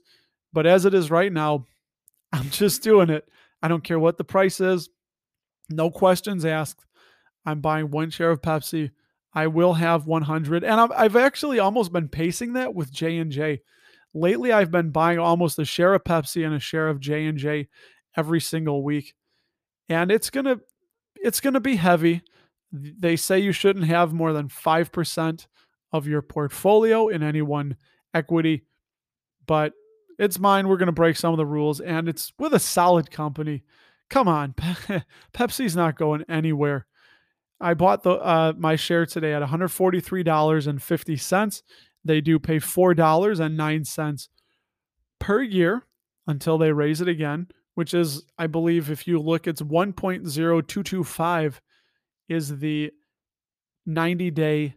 But 0.51 0.65
as 0.65 0.85
it 0.85 0.93
is 0.93 1.09
right 1.09 1.31
now, 1.31 1.65
I'm 2.33 2.49
just 2.49 2.81
doing 2.83 3.09
it. 3.09 3.27
I 3.61 3.67
don't 3.67 3.83
care 3.83 3.99
what 3.99 4.17
the 4.17 4.23
price 4.23 4.59
is. 4.59 4.89
No 5.69 5.89
questions 5.89 6.45
asked. 6.45 6.85
I'm 7.45 7.61
buying 7.61 7.91
one 7.91 8.09
share 8.09 8.31
of 8.31 8.41
Pepsi. 8.41 8.91
I 9.33 9.47
will 9.47 9.73
have 9.73 10.05
100, 10.05 10.63
and 10.63 10.79
i 10.79 11.03
have 11.03 11.15
actually 11.15 11.59
almost 11.59 11.91
been 11.91 12.07
pacing 12.07 12.53
that 12.53 12.75
with 12.75 12.91
J 12.91 13.17
and 13.17 13.31
J. 13.31 13.61
Lately, 14.13 14.51
I've 14.51 14.69
been 14.69 14.91
buying 14.91 15.17
almost 15.17 15.57
a 15.57 15.65
share 15.65 15.95
of 15.95 16.03
Pepsi 16.03 16.45
and 16.45 16.53
a 16.53 16.59
share 16.59 16.87
of 16.87 16.99
J 16.99 17.25
and 17.25 17.37
J 17.37 17.67
every 18.15 18.39
single 18.39 18.83
week, 18.83 19.15
and 19.89 20.11
it's 20.11 20.29
gonna 20.29 20.59
it's 21.15 21.41
gonna 21.41 21.59
be 21.59 21.77
heavy. 21.77 22.21
They 22.71 23.15
say 23.15 23.39
you 23.39 23.51
shouldn't 23.51 23.85
have 23.85 24.13
more 24.13 24.33
than 24.33 24.49
five 24.49 24.91
percent 24.91 25.47
of 25.91 26.05
your 26.07 26.21
portfolio 26.21 27.07
in 27.07 27.23
any 27.23 27.41
one 27.41 27.77
equity, 28.13 28.65
but 29.47 29.73
it's 30.19 30.37
mine. 30.37 30.67
We're 30.67 30.77
gonna 30.77 30.91
break 30.91 31.17
some 31.17 31.33
of 31.33 31.37
the 31.37 31.45
rules, 31.45 31.79
and 31.79 32.07
it's 32.07 32.33
with 32.37 32.53
a 32.53 32.59
solid 32.59 33.09
company. 33.09 33.63
Come 34.11 34.27
on, 34.27 34.53
Pepsi's 35.33 35.75
not 35.75 35.97
going 35.97 36.23
anywhere. 36.29 36.85
I 37.59 37.73
bought 37.73 38.03
the 38.03 38.11
uh, 38.11 38.53
my 38.57 38.75
share 38.75 39.05
today 39.05 39.33
at 39.33 39.41
$143.50. 39.41 41.61
They 42.05 42.21
do 42.21 42.39
pay 42.39 42.57
$4.09 42.57 44.27
per 45.19 45.41
year 45.41 45.85
until 46.27 46.57
they 46.57 46.71
raise 46.71 47.01
it 47.01 47.07
again, 47.07 47.47
which 47.75 47.93
is, 47.93 48.23
I 48.37 48.47
believe, 48.47 48.91
if 48.91 49.07
you 49.07 49.21
look, 49.21 49.47
it's 49.47 49.61
1.0225 49.61 51.59
is 52.29 52.59
the 52.59 52.91
90 53.85 54.31
day 54.31 54.75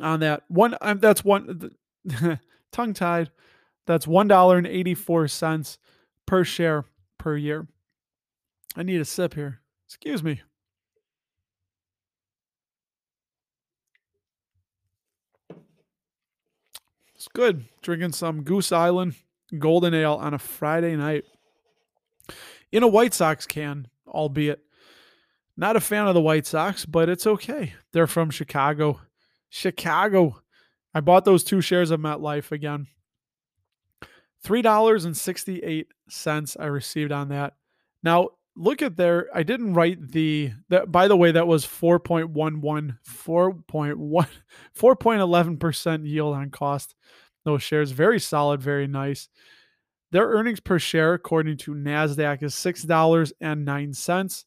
on 0.00 0.20
that. 0.20 0.44
One 0.48 0.76
um, 0.80 1.00
that's 1.00 1.24
one 1.24 1.72
tongue 2.72 2.94
tied. 2.94 3.32
That's 3.86 4.06
$1.84 4.06 5.78
per 6.26 6.44
share 6.44 6.84
per 7.18 7.36
year. 7.36 7.66
I 8.76 8.84
need 8.84 9.00
a 9.00 9.04
sip 9.04 9.34
here. 9.34 9.60
Excuse 9.86 10.22
me. 10.22 10.42
Good. 17.34 17.64
Drinking 17.82 18.12
some 18.12 18.42
Goose 18.42 18.72
Island 18.72 19.14
Golden 19.56 19.94
Ale 19.94 20.14
on 20.14 20.34
a 20.34 20.38
Friday 20.38 20.96
night 20.96 21.24
in 22.70 22.82
a 22.82 22.88
White 22.88 23.14
Sox 23.14 23.46
can, 23.46 23.88
albeit 24.06 24.60
not 25.56 25.76
a 25.76 25.80
fan 25.80 26.06
of 26.06 26.14
the 26.14 26.20
White 26.20 26.46
Sox, 26.46 26.84
but 26.84 27.08
it's 27.08 27.26
okay. 27.26 27.74
They're 27.92 28.06
from 28.06 28.30
Chicago. 28.30 29.00
Chicago. 29.48 30.42
I 30.94 31.00
bought 31.00 31.24
those 31.24 31.44
two 31.44 31.60
shares 31.60 31.90
of 31.90 32.00
MetLife 32.00 32.52
again. 32.52 32.86
$3.68 34.44 36.56
I 36.60 36.66
received 36.66 37.12
on 37.12 37.28
that. 37.30 37.54
Now, 38.02 38.28
look 38.58 38.82
at 38.82 38.96
there. 38.96 39.28
I 39.34 39.42
didn't 39.42 39.74
write 39.74 40.12
the 40.12 40.52
that 40.68 40.92
by 40.92 41.08
the 41.08 41.16
way, 41.16 41.32
that 41.32 41.46
was 41.46 41.64
4.11, 41.64 42.98
4.1, 43.06 44.28
4.11% 44.78 46.06
yield 46.06 46.34
on 46.34 46.50
cost. 46.50 46.94
Those 47.44 47.62
shares, 47.62 47.92
very 47.92 48.20
solid, 48.20 48.60
very 48.60 48.86
nice. 48.86 49.30
Their 50.10 50.28
earnings 50.28 50.60
per 50.60 50.78
share, 50.78 51.14
according 51.14 51.56
to 51.58 51.74
NASDAQ, 51.74 52.42
is 52.42 52.54
$6.09. 52.54 54.44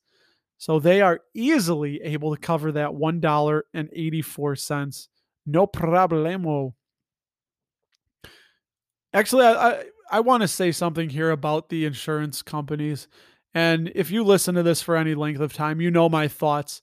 So 0.57 0.79
they 0.79 1.01
are 1.01 1.21
easily 1.33 2.01
able 2.01 2.35
to 2.35 2.41
cover 2.41 2.71
that 2.73 2.91
$1.84. 2.91 5.07
No 5.45 5.67
problemo. 5.67 6.73
Actually, 9.13 9.45
I, 9.45 9.69
I 9.69 9.83
I 10.11 10.19
want 10.19 10.41
to 10.41 10.47
say 10.47 10.73
something 10.73 11.09
here 11.09 11.31
about 11.31 11.69
the 11.69 11.85
insurance 11.85 12.41
companies. 12.41 13.07
And 13.53 13.91
if 13.95 14.11
you 14.11 14.23
listen 14.23 14.55
to 14.55 14.63
this 14.63 14.81
for 14.81 14.95
any 14.95 15.13
length 15.13 15.41
of 15.41 15.53
time, 15.53 15.81
you 15.81 15.91
know 15.91 16.07
my 16.07 16.27
thoughts. 16.27 16.81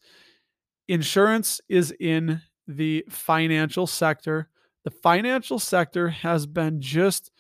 Insurance 0.87 1.61
is 1.69 1.95
in 1.99 2.43
the 2.67 3.05
financial 3.09 3.87
sector. 3.87 4.49
The 4.85 4.91
financial 4.91 5.59
sector 5.59 6.09
has 6.09 6.47
been 6.47 6.81
just, 6.81 7.31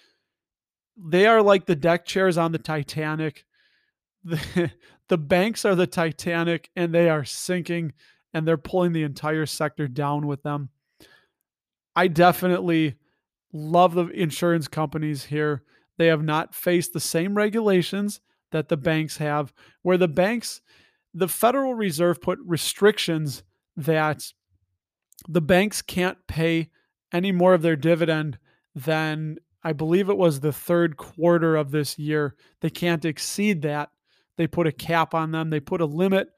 they 0.97 1.26
are 1.26 1.42
like 1.42 1.66
the 1.66 1.76
deck 1.76 2.06
chairs 2.06 2.38
on 2.38 2.52
the 2.52 2.58
Titanic. 2.58 3.44
The, 4.25 4.73
the 5.08 5.18
banks 5.18 5.64
are 5.64 5.75
the 5.75 5.87
Titanic 5.87 6.70
and 6.75 6.94
they 6.94 7.11
are 7.11 7.25
sinking 7.25 7.92
and 8.32 8.47
they're 8.47 8.56
pulling 8.56 8.92
the 8.92 9.02
entire 9.02 9.47
sector 9.47 9.88
down 9.88 10.26
with 10.26 10.42
them. 10.42 10.70
I 11.94 12.08
definitely 12.08 12.97
love 13.52 13.94
the 13.94 14.06
insurance 14.08 14.68
companies 14.68 15.25
here. 15.25 15.62
They 15.97 16.06
have 16.06 16.23
not 16.23 16.54
faced 16.54 16.92
the 16.92 17.00
same 17.00 17.35
regulations 17.35 18.20
that 18.52 18.69
the 18.69 18.76
banks 18.76 19.19
have, 19.19 19.52
where 19.83 19.99
the 19.99 20.09
banks, 20.09 20.61
the 21.14 21.28
Federal 21.28 21.75
Reserve 21.75 22.21
put 22.21 22.38
restrictions 22.45 23.43
that 23.76 24.25
the 25.28 25.40
banks 25.40 25.83
can't 25.83 26.19
pay 26.26 26.71
any 27.12 27.33
more 27.33 27.55
of 27.55 27.62
their 27.62 27.76
dividend 27.76 28.38
than 28.75 29.38
I 29.62 29.73
believe 29.73 30.09
it 30.09 30.17
was 30.17 30.40
the 30.40 30.52
third 30.52 30.97
quarter 30.97 31.57
of 31.57 31.71
this 31.71 31.99
year. 31.99 32.37
They 32.61 32.71
can't 32.71 33.05
exceed 33.05 33.62
that. 33.62 33.90
They 34.37 34.47
put 34.47 34.69
a 34.69 34.73
cap 34.73 35.14
on 35.14 35.33
them, 35.33 35.50
they 35.50 35.61
put 35.61 35.81
a 35.81 35.87
limit. 35.87 36.28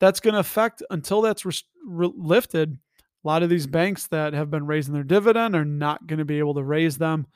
That's 0.00 0.20
going 0.20 0.34
to 0.34 0.40
affect 0.40 0.82
until 0.90 1.22
that's 1.22 1.44
re- 1.44 1.52
re- 1.86 2.12
lifted. 2.14 2.78
A 3.24 3.26
lot 3.26 3.42
of 3.42 3.48
these 3.48 3.66
banks 3.66 4.06
that 4.08 4.34
have 4.34 4.50
been 4.50 4.66
raising 4.66 4.94
their 4.94 5.02
dividend 5.02 5.54
are 5.54 5.64
not 5.64 6.06
going 6.06 6.18
to 6.18 6.24
be 6.24 6.38
able 6.38 6.54
to 6.54 6.62
raise 6.62 6.98
them. 6.98 7.26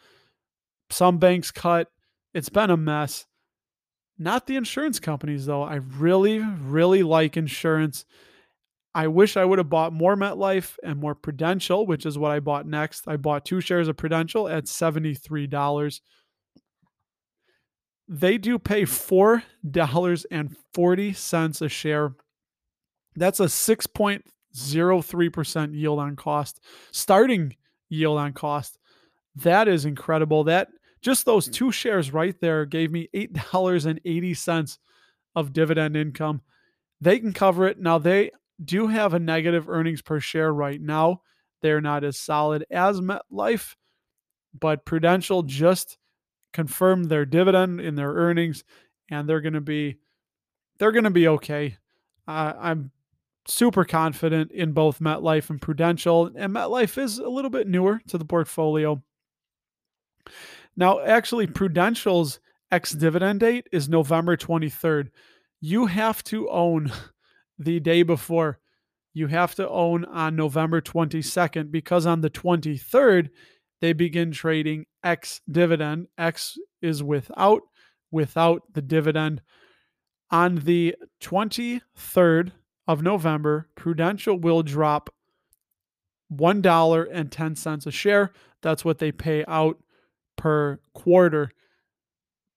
Some 0.91 1.19
banks 1.19 1.51
cut. 1.51 1.89
It's 2.33 2.49
been 2.49 2.71
a 2.71 2.77
mess. 2.77 3.27
Not 4.23 4.47
the 4.47 4.57
insurance 4.57 5.01
companies, 5.01 5.47
though. 5.47 5.63
I 5.63 5.77
really, 5.77 6.41
really 6.41 7.03
like 7.03 7.39
insurance. 7.39 8.05
I 8.95 9.07
wish 9.07 9.35
I 9.35 9.47
would 9.47 9.59
have 9.59 9.71
bought 9.71 9.95
more 9.95 10.15
MetLife 10.15 10.77
and 10.83 11.01
more 11.01 11.15
Prudential, 11.15 11.87
which 11.87 12.05
is 12.05 12.19
what 12.19 12.31
I 12.31 12.41
bought 12.41 12.67
next. 12.67 13.09
I 13.09 13.17
bought 13.17 13.47
two 13.47 13.63
shares 13.63 13.89
of 13.89 13.97
Prudential 13.97 14.47
at 14.47 14.65
$73. 14.65 16.01
They 18.09 18.37
do 18.37 18.59
pay 18.59 18.83
$4.40 18.83 21.63
a 21.63 21.69
share. 21.69 22.13
That's 23.17 23.41
a 23.41 23.45
6.03% 23.45 25.75
yield 25.75 25.99
on 25.99 26.17
cost, 26.17 26.61
starting 26.91 27.57
yield 27.89 28.19
on 28.19 28.35
cost. 28.35 28.77
That 29.37 29.67
is 29.67 29.87
incredible. 29.87 30.45
That 30.45 30.69
just 31.03 31.25
those 31.25 31.49
two 31.49 31.73
shares 31.73 32.13
right 32.13 32.39
there 32.41 32.67
gave 32.67 32.91
me 32.91 33.09
$8.80 33.15 34.79
of 35.35 35.53
dividend 35.53 35.97
income. 35.97 36.43
They 37.01 37.19
can 37.19 37.33
cover 37.33 37.67
it. 37.67 37.79
Now 37.79 37.99
they 37.99 38.31
do 38.63 38.89
have 38.89 39.15
a 39.15 39.19
negative 39.19 39.69
earnings 39.69 40.03
per 40.03 40.21
share 40.21 40.53
right 40.53 40.81
now. 40.81 41.23
They're 41.63 41.81
not 41.81 42.05
as 42.05 42.19
solid 42.19 42.65
as 42.71 43.01
MetLife, 43.01 43.75
but 44.59 44.85
Prudential 44.85 45.43
just 45.43 45.99
confirmed 46.53 47.09
their 47.09 47.25
dividend 47.25 47.81
in 47.81 47.95
their 47.95 48.13
earnings, 48.13 48.65
and 49.11 49.29
they're 49.29 49.41
going 49.41 49.55
to 49.55 49.61
be 49.61 49.99
they're 50.79 50.93
going 50.93 51.05
to 51.05 51.11
be 51.11 51.29
okay. 51.29 51.77
Uh, 52.27 52.55
I'm 52.59 52.91
super 53.47 53.85
confident 53.85 54.51
in 54.53 54.73
both 54.73 55.01
MetLife 55.01 55.51
and 55.51 55.61
Prudential, 55.61 56.31
and 56.35 56.55
MetLife 56.55 56.97
is 56.99 57.19
a 57.19 57.29
little 57.29 57.51
bit 57.51 57.69
newer 57.69 58.01
to 58.09 58.19
the 58.19 58.25
portfolio. 58.25 59.03
Now, 60.81 60.99
actually, 61.01 61.47
Prudential's 61.47 62.41
ex 62.73 62.93
dividend 62.93 63.41
date 63.41 63.67
is 63.71 63.91
November 63.91 64.35
23rd. 64.35 65.11
You 65.61 65.85
have 65.85 66.25
to 66.25 66.49
own 66.49 66.91
the 67.59 67.81
day 67.81 68.03
before. 68.03 68.59
You 69.13 69.27
have 69.27 69.55
to 69.57 69.69
own 69.69 70.07
on 70.07 70.37
November 70.37 70.81
22nd 70.81 71.71
because 71.71 72.07
on 72.07 72.23
the 72.23 72.31
23rd, 72.31 73.29
they 73.83 73.93
begin 73.93 74.33
trading 74.33 74.87
X 75.05 75.43
dividend. 75.51 76.07
X 76.17 76.57
is 76.81 77.03
without 77.03 77.61
without 78.11 78.63
the 78.73 78.83
dividend. 78.83 79.43
On 80.31 80.57
the 80.57 80.97
23rd 81.21 82.53
of 82.89 83.03
November, 83.03 83.69
Prudential 83.75 84.39
will 84.39 84.63
drop 84.63 85.11
$1.10 86.33 87.87
a 87.87 87.91
share. 87.91 88.33
That's 88.63 88.85
what 88.85 88.99
they 88.99 89.13
pay 89.13 89.45
out 89.47 89.77
per 90.41 90.81
quarter. 90.95 91.51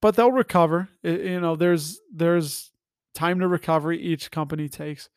But 0.01 0.15
they'll 0.15 0.31
recover. 0.31 0.87
It, 1.03 1.21
you 1.21 1.41
know, 1.41 1.57
there's 1.57 1.99
there's 2.13 2.71
time 3.13 3.39
to 3.41 3.47
recovery 3.47 4.01
each 4.01 4.31
company 4.31 4.69
takes. 4.69 5.09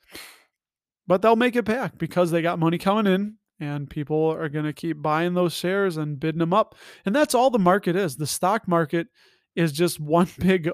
But 1.06 1.22
they'll 1.22 1.36
make 1.36 1.54
it 1.54 1.64
back 1.64 1.96
because 1.96 2.32
they 2.32 2.42
got 2.42 2.58
money 2.58 2.78
coming 2.78 3.06
in 3.06 3.36
and 3.60 3.88
people 3.88 4.32
are 4.32 4.48
going 4.48 4.64
to 4.64 4.72
keep 4.72 5.00
buying 5.00 5.34
those 5.34 5.54
shares 5.54 5.96
and 5.96 6.18
bidding 6.18 6.40
them 6.40 6.52
up. 6.52 6.74
And 7.04 7.14
that's 7.14 7.34
all 7.34 7.50
the 7.50 7.58
market 7.58 7.94
is. 7.94 8.16
The 8.16 8.26
stock 8.26 8.66
market 8.66 9.06
is 9.54 9.70
just 9.70 10.00
one 10.00 10.28
big 10.38 10.68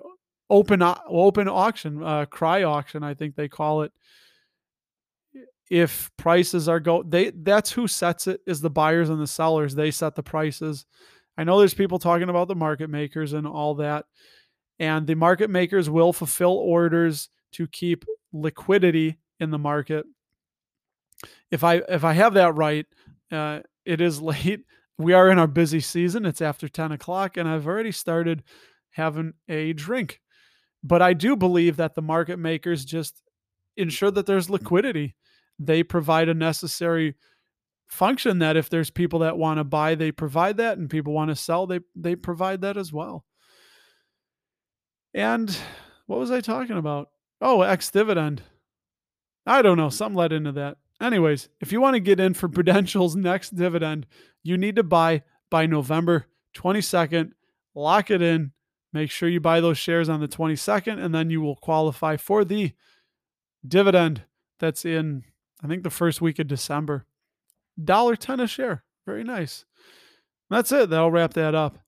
open 0.49 0.83
open 1.07 1.49
auction, 1.49 2.03
uh, 2.03 2.25
cry 2.25 2.63
auction, 2.63 3.03
I 3.03 3.13
think 3.13 3.37
they 3.37 3.49
call 3.49 3.83
it. 3.83 3.93
If 5.71 6.11
prices 6.19 6.69
are 6.69 6.81
go 6.81 7.03
they 7.03 7.31
that's 7.31 7.73
who 7.73 7.87
sets 7.87 8.27
it 8.27 8.41
is 8.47 8.61
the 8.61 8.71
buyers 8.71 9.11
and 9.11 9.21
the 9.21 9.27
sellers. 9.27 9.75
They 9.75 9.91
set 9.91 10.15
the 10.15 10.23
prices. 10.23 10.87
I 11.37 11.45
know 11.45 11.59
there's 11.59 11.75
people 11.75 11.99
talking 11.99 12.29
about 12.29 12.49
the 12.49 12.55
market 12.55 12.91
makers 12.91 13.33
and 13.33 13.47
all 13.47 13.77
that 13.77 14.05
and 14.83 15.07
the 15.07 15.15
market 15.15 15.49
makers 15.49 15.89
will 15.89 16.13
fulfill 16.13 16.57
orders 16.57 17.29
to 17.53 17.69
keep 17.69 18.05
liquidity 18.33 19.17
in 19.39 19.51
the 19.51 19.59
market. 19.59 20.05
If 21.53 21.63
I 21.63 21.77
if 21.89 22.03
I 22.03 22.15
have 22.15 22.35
that 22.35 22.57
right, 22.57 22.87
uh, 23.31 23.61
it 23.85 24.01
is 24.01 24.21
late. 24.23 24.65
We 24.99 25.13
are 25.13 25.31
in 25.31 25.39
our 25.39 25.47
busy 25.47 25.79
season. 25.79 26.27
It's 26.27 26.43
after 26.43 26.69
ten 26.69 26.91
o'clock, 26.91 27.37
and 27.37 27.49
I've 27.49 27.67
already 27.67 27.93
started 27.93 28.43
having 28.91 29.35
a 29.49 29.73
drink. 29.73 30.21
But 30.83 31.01
I 31.01 31.13
do 31.13 31.37
believe 31.37 31.77
that 31.77 31.95
the 31.95 32.03
market 32.03 32.41
makers 32.41 32.85
just 32.85 33.23
ensure 33.77 34.11
that 34.11 34.27
there's 34.27 34.51
liquidity. 34.51 35.15
They 35.61 35.85
provide 35.85 36.29
a 36.29 36.35
necessary 36.35 37.15
function 37.93 38.39
that 38.39 38.57
if 38.57 38.71
there's 38.71 38.91
people 38.91 39.19
that 39.19 39.37
want 39.37 39.59
to 39.59 39.65
buy, 39.65 39.95
they 39.95 40.11
provide 40.11 40.57
that, 40.57 40.79
and 40.79 40.89
people 40.89 41.13
want 41.13 41.29
to 41.29 41.37
sell, 41.37 41.67
they 41.67 41.81
they 41.95 42.17
provide 42.17 42.63
that 42.63 42.77
as 42.77 42.93
well. 42.93 43.25
And 45.15 45.55
what 46.07 46.19
was 46.19 46.31
I 46.31 46.41
talking 46.41 46.79
about? 46.79 47.11
Oh, 47.41 47.61
ex 47.61 47.91
dividend. 47.91 48.43
I 49.47 49.61
don't 49.61 49.77
know. 49.77 49.91
Some 49.91 50.15
led 50.15 50.33
into 50.33 50.53
that. 50.53 50.79
Anyways, 51.01 51.51
if 51.61 51.71
you 51.71 51.81
want 51.81 51.95
to 51.95 52.01
get 52.01 52.19
in 52.19 52.33
for 52.33 52.49
Prudential's 52.49 53.15
next 53.15 53.55
dividend, 53.55 54.07
you 54.43 54.57
need 54.57 54.77
to 54.77 54.83
buy 54.83 55.23
by 55.51 55.67
November 55.67 56.27
22nd. 56.57 57.33
Lock 57.75 58.11
it 58.11 58.23
in. 58.23 58.53
Make 58.95 59.11
sure 59.11 59.29
you 59.29 59.41
buy 59.41 59.61
those 59.61 59.79
shares 59.79 60.09
on 60.09 60.21
the 60.21 60.29
22nd, 60.29 61.03
and 61.03 61.15
then 61.15 61.31
you 61.31 61.41
will 61.41 61.57
qualify 61.57 62.17
for 62.17 62.45
the 62.45 62.73
dividend 63.67 64.23
that's 64.59 64.85
in, 64.85 65.25
I 65.63 65.67
think, 65.67 65.83
the 65.83 65.91
first 65.91 66.21
week 66.21 66.39
of 66.39 66.47
December. 66.47 67.07
$1.10 67.81 68.43
a 68.43 68.47
share. 68.47 68.85
Very 69.07 69.25
nice. 69.25 69.65
That's 70.51 70.73
it. 70.73 70.91
That'll 70.91 71.11
wrap 71.11 71.35
that 71.35 71.55
up 71.55 71.79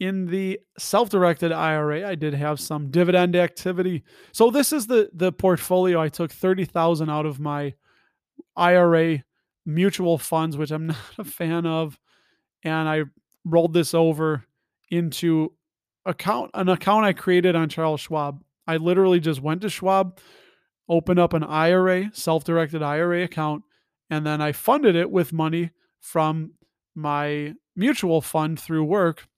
in 0.00 0.26
the 0.26 0.60
self-directed 0.78 1.50
IRA, 1.50 2.08
I 2.08 2.14
did 2.14 2.34
have 2.34 2.60
some 2.60 2.90
dividend 2.90 3.34
activity. 3.34 4.04
So 4.32 4.50
this 4.50 4.72
is 4.72 4.86
the 4.86 5.10
the 5.12 5.32
portfolio. 5.32 6.00
I 6.00 6.08
took 6.08 6.30
30,000 6.30 7.10
out 7.10 7.26
of 7.26 7.40
my 7.40 7.74
IRA 8.56 9.24
mutual 9.66 10.18
funds, 10.18 10.56
which 10.56 10.70
I'm 10.70 10.86
not 10.88 10.96
a 11.18 11.24
fan 11.24 11.66
of, 11.66 11.98
and 12.62 12.88
I 12.88 13.04
rolled 13.44 13.74
this 13.74 13.92
over 13.92 14.44
into 14.90 15.52
account 16.06 16.50
an 16.54 16.68
account 16.68 17.04
I 17.04 17.12
created 17.12 17.56
on 17.56 17.68
Charles 17.68 18.00
Schwab. 18.00 18.42
I 18.66 18.76
literally 18.76 19.18
just 19.18 19.40
went 19.40 19.62
to 19.62 19.70
Schwab, 19.70 20.18
opened 20.88 21.18
up 21.18 21.32
an 21.32 21.42
IRA, 21.42 22.10
self-directed 22.12 22.82
IRA 22.82 23.24
account, 23.24 23.64
and 24.10 24.26
then 24.26 24.40
I 24.40 24.52
funded 24.52 24.96
it 24.96 25.10
with 25.10 25.32
money 25.32 25.70
from 26.00 26.52
my 26.94 27.54
mutual 27.76 28.20
fund 28.20 28.58
through 28.58 28.84
work 28.84 29.28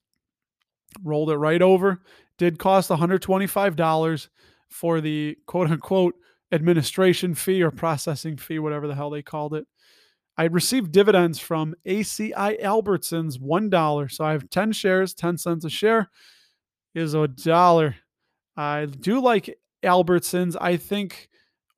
rolled 1.02 1.30
it 1.30 1.36
right 1.36 1.62
over. 1.62 2.02
Did 2.38 2.58
cost 2.58 2.90
$125 2.90 4.28
for 4.68 5.00
the 5.00 5.36
quote 5.46 5.70
unquote 5.70 6.14
administration 6.52 7.34
fee 7.34 7.62
or 7.62 7.70
processing 7.70 8.36
fee, 8.36 8.58
whatever 8.58 8.86
the 8.86 8.94
hell 8.94 9.10
they 9.10 9.22
called 9.22 9.54
it. 9.54 9.66
I 10.36 10.44
received 10.44 10.92
dividends 10.92 11.38
from 11.38 11.74
ACI 11.86 12.60
Albertsons 12.62 13.38
$1. 13.38 14.10
So 14.10 14.24
I 14.24 14.32
have 14.32 14.48
10 14.48 14.72
shares, 14.72 15.14
10 15.14 15.38
cents 15.38 15.64
a 15.64 15.70
share 15.70 16.10
is 16.94 17.14
a 17.14 17.28
dollar. 17.28 17.96
I 18.56 18.86
do 18.86 19.20
like 19.20 19.58
Albertsons. 19.84 20.56
I 20.60 20.76
think 20.76 21.28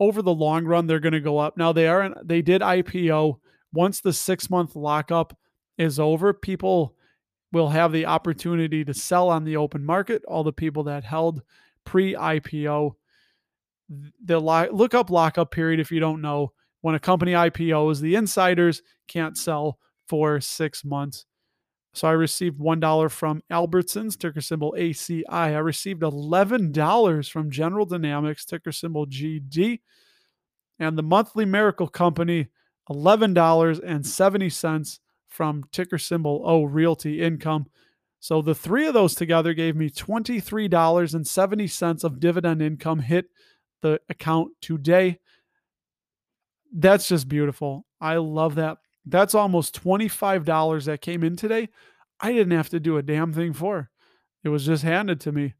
over 0.02 0.20
the 0.20 0.34
long 0.34 0.64
run 0.64 0.86
they're 0.86 0.98
going 0.98 1.12
to 1.12 1.20
go 1.20 1.38
up. 1.38 1.56
Now 1.56 1.72
they 1.72 1.86
are 1.86 2.14
they 2.24 2.42
did 2.42 2.60
IPO 2.60 3.36
once 3.72 4.00
the 4.00 4.12
6 4.12 4.50
month 4.50 4.76
lockup 4.76 5.36
is 5.78 5.98
over, 5.98 6.32
people 6.32 6.94
will 7.52 7.68
have 7.68 7.92
the 7.92 8.06
opportunity 8.06 8.84
to 8.84 8.94
sell 8.94 9.28
on 9.28 9.44
the 9.44 9.56
open 9.56 9.84
market. 9.84 10.22
All 10.26 10.44
the 10.44 10.52
people 10.52 10.84
that 10.84 11.04
held 11.04 11.42
pre 11.84 12.14
IPO, 12.14 12.94
the 14.24 14.40
look 14.40 14.94
up 14.94 15.10
lockup 15.10 15.50
period 15.50 15.80
if 15.80 15.90
you 15.90 16.00
don't 16.00 16.20
know. 16.20 16.52
When 16.80 16.96
a 16.96 17.00
company 17.00 17.32
IPOs, 17.32 18.00
the 18.00 18.16
insiders 18.16 18.82
can't 19.06 19.38
sell 19.38 19.78
for 20.08 20.40
six 20.40 20.84
months. 20.84 21.26
So 21.94 22.08
I 22.08 22.12
received 22.12 22.58
$1 22.58 23.10
from 23.10 23.42
Albertsons, 23.50 24.18
ticker 24.18 24.40
symbol 24.40 24.74
ACI. 24.78 25.22
I 25.28 25.58
received 25.58 26.00
$11 26.02 27.30
from 27.30 27.50
General 27.50 27.84
Dynamics, 27.84 28.46
ticker 28.46 28.72
symbol 28.72 29.06
GD. 29.06 29.80
And 30.78 30.96
the 30.96 31.02
monthly 31.02 31.44
Miracle 31.44 31.88
Company, 31.88 32.48
$11.70 32.88 34.98
from 35.28 35.64
ticker 35.70 35.98
symbol 35.98 36.40
O 36.44 36.64
Realty 36.64 37.20
Income. 37.20 37.66
So 38.20 38.40
the 38.40 38.54
three 38.54 38.86
of 38.86 38.94
those 38.94 39.14
together 39.14 39.52
gave 39.52 39.76
me 39.76 39.90
$23.70 39.90 42.04
of 42.04 42.20
dividend 42.20 42.62
income 42.62 43.00
hit 43.00 43.26
the 43.82 44.00
account 44.08 44.52
today. 44.60 45.18
That's 46.72 47.08
just 47.08 47.28
beautiful. 47.28 47.84
I 48.00 48.16
love 48.16 48.54
that. 48.54 48.78
That's 49.04 49.34
almost 49.34 49.82
$25 49.82 50.84
that 50.84 51.00
came 51.00 51.24
in 51.24 51.36
today. 51.36 51.68
I 52.20 52.32
didn't 52.32 52.56
have 52.56 52.68
to 52.70 52.80
do 52.80 52.96
a 52.96 53.02
damn 53.02 53.32
thing 53.32 53.52
for. 53.52 53.90
It 54.44 54.48
was 54.48 54.66
just 54.66 54.84
handed 54.84 55.20
to 55.20 55.32
me. 55.32 55.54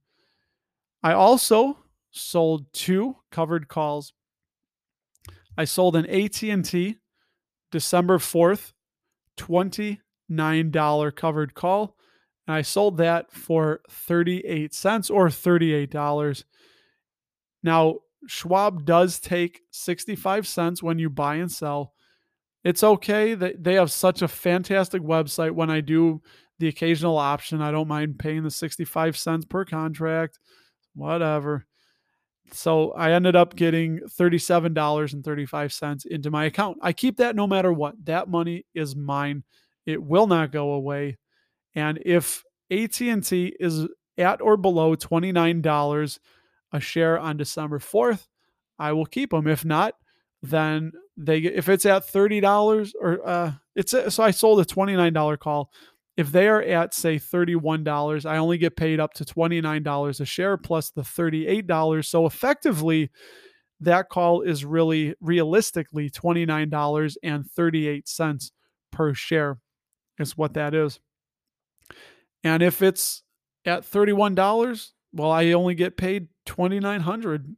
I 1.03 1.13
also 1.13 1.79
sold 2.11 2.73
two 2.73 3.17
covered 3.31 3.69
calls. 3.69 4.13
I 5.57 5.65
sold 5.65 5.97
an 5.97 6.07
AT&T 6.07 6.97
December 7.71 8.19
4th 8.19 8.73
$29 9.39 11.17
covered 11.17 11.55
call 11.55 11.97
and 12.47 12.57
I 12.57 12.63
sold 12.63 12.97
that 12.99 13.33
for 13.33 13.81
38 13.89 14.75
cents 14.75 15.11
or 15.11 15.29
$38. 15.29 16.45
Now, 17.63 17.99
Schwab 18.27 18.85
does 18.85 19.21
take 19.21 19.63
65 19.71 20.47
cents 20.47 20.83
when 20.83 20.99
you 20.99 21.09
buy 21.09 21.37
and 21.37 21.51
sell. 21.51 21.93
It's 22.65 22.85
okay 22.85 23.35
that 23.35 23.65
they 23.65 23.75
have 23.75 23.91
such 23.91 24.23
a 24.23 24.29
fantastic 24.29 25.03
website. 25.03 25.53
When 25.53 25.71
I 25.71 25.81
do 25.81 26.23
the 26.59 26.69
occasional 26.69 27.19
option, 27.19 27.61
I 27.61 27.73
don't 27.73 27.89
mind 27.89 28.19
paying 28.19 28.45
the 28.45 28.51
65 28.51 29.17
cents 29.17 29.45
per 29.45 29.65
contract, 29.65 30.39
whatever. 30.95 31.67
So 32.53 32.93
I 32.93 33.13
ended 33.13 33.35
up 33.35 33.57
getting 33.57 34.01
$37.35 34.01 36.07
into 36.07 36.31
my 36.31 36.45
account. 36.45 36.79
I 36.83 36.93
keep 36.93 37.17
that 37.17 37.35
no 37.35 37.47
matter 37.47 37.73
what. 37.73 37.95
That 38.05 38.29
money 38.29 38.67
is 38.75 38.95
mine. 38.95 39.43
It 39.87 40.03
will 40.03 40.27
not 40.27 40.53
go 40.53 40.73
away. 40.73 41.19
And 41.75 41.99
if 42.05 42.45
AT&T 42.71 43.57
is 43.59 43.89
at 44.19 44.41
or 44.41 44.57
below 44.57 44.95
$29 44.95 46.19
a 46.73 46.81
share 46.81 47.19
on 47.19 47.37
December 47.39 47.79
4th, 47.79 48.27
I 48.79 48.93
will 48.93 49.07
keep 49.07 49.31
them. 49.31 49.47
If 49.47 49.65
not, 49.65 49.95
then 50.43 50.93
they 51.17 51.39
if 51.39 51.69
it's 51.69 51.87
at 51.87 52.07
$30 52.07 52.93
or 53.01 53.27
uh 53.27 53.53
it's 53.75 53.93
so 53.93 54.23
I 54.23 54.31
sold 54.31 54.61
a 54.61 54.65
$29 54.65 55.39
call. 55.39 55.73
If 56.17 56.31
they 56.31 56.47
are 56.49 56.63
at 56.63 56.93
say 56.93 57.17
$31, 57.17 58.27
I 58.27 58.37
only 58.37 58.59
get 58.59 58.77
paid 58.77 59.01
up 59.01 59.15
to 59.15 59.25
$29 59.25 60.21
a 60.21 60.25
share 60.27 60.59
plus 60.59 60.91
the 60.91 61.01
$38. 61.03 62.05
So 62.05 62.27
effectively 62.27 63.11
that 63.81 64.11
call 64.11 64.43
is 64.43 64.65
really 64.65 65.15
realistically 65.21 66.11
$29.38 66.11 68.51
per 68.93 69.15
share 69.15 69.59
is 70.19 70.37
what 70.37 70.55
that 70.55 70.75
is. 70.75 71.01
And 72.45 72.63
if 72.63 72.83
it's 72.83 73.23
at 73.65 73.83
$31, 73.83 74.91
well, 75.13 75.31
I 75.31 75.53
only 75.53 75.75
get 75.75 75.97
paid 75.97 76.29
2900 76.47 77.57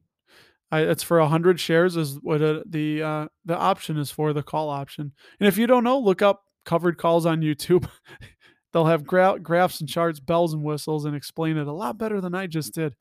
I, 0.75 0.81
it's 0.81 1.05
for 1.05 1.21
100 1.21 1.61
shares 1.61 1.97
is 1.97 2.19
what 2.21 2.43
a, 2.43 2.65
the 2.67 3.01
uh, 3.01 3.27
the 3.45 3.57
option 3.57 3.97
is 3.97 4.11
for 4.11 4.33
the 4.33 4.43
call 4.43 4.71
option. 4.71 5.13
And 5.39 5.47
if 5.47 5.57
you 5.57 5.69
don't 5.69 5.85
know, 5.85 6.01
look 6.01 6.21
up 6.21 6.43
covered 6.65 6.99
calls 6.99 7.27
on 7.27 7.43
YouTube. 7.43 7.89
They'll 8.73 8.87
have 8.87 9.07
gra- 9.07 9.39
graphs 9.41 9.79
and 9.79 9.89
charts, 9.89 10.19
bells 10.19 10.53
and 10.53 10.65
whistles, 10.65 11.05
and 11.05 11.15
explain 11.15 11.59
it 11.59 11.69
a 11.69 11.73
lot 11.73 11.97
better 11.97 12.21
than 12.21 12.35
I 12.35 12.49
just 12.49 12.75
did. 12.75 12.97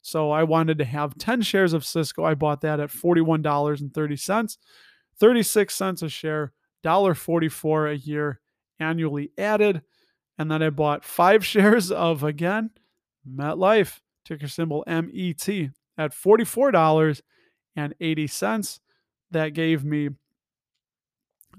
So 0.01 0.29
I 0.29 0.43
wanted 0.43 0.77
to 0.77 0.85
have 0.85 1.17
10 1.17 1.41
shares 1.41 1.73
of 1.73 1.83
Cisco. 1.83 2.23
I 2.23 2.35
bought 2.35 2.61
that 2.61 2.79
at 2.79 2.91
$41.30, 2.91 4.57
36 5.19 5.75
cents 5.75 6.01
a 6.03 6.09
share, 6.09 6.53
$1.44 6.83 7.91
a 7.91 7.97
year 7.97 8.39
annually 8.79 9.31
added. 9.37 9.81
And 10.37 10.51
then 10.51 10.61
I 10.61 10.69
bought 10.69 11.05
five 11.05 11.45
shares 11.45 11.91
of, 11.91 12.23
again, 12.23 12.71
MetLife, 13.27 14.01
ticker 14.23 14.47
symbol 14.47 14.83
MET, 14.87 15.71
at 15.97 16.11
$44.80. 16.11 18.79
That 19.31 19.53
gave 19.53 19.83
me 19.83 20.09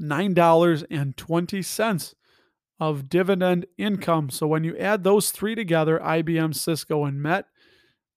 $9.20 0.00 2.14
of 2.78 3.08
dividend 3.08 3.64
income. 3.78 4.28
So 4.30 4.46
when 4.46 4.62
you 4.64 4.76
add 4.76 5.02
those 5.02 5.30
three 5.30 5.54
together, 5.54 5.98
IBM, 5.98 6.54
Cisco, 6.54 7.04
and 7.04 7.22
Met, 7.22 7.46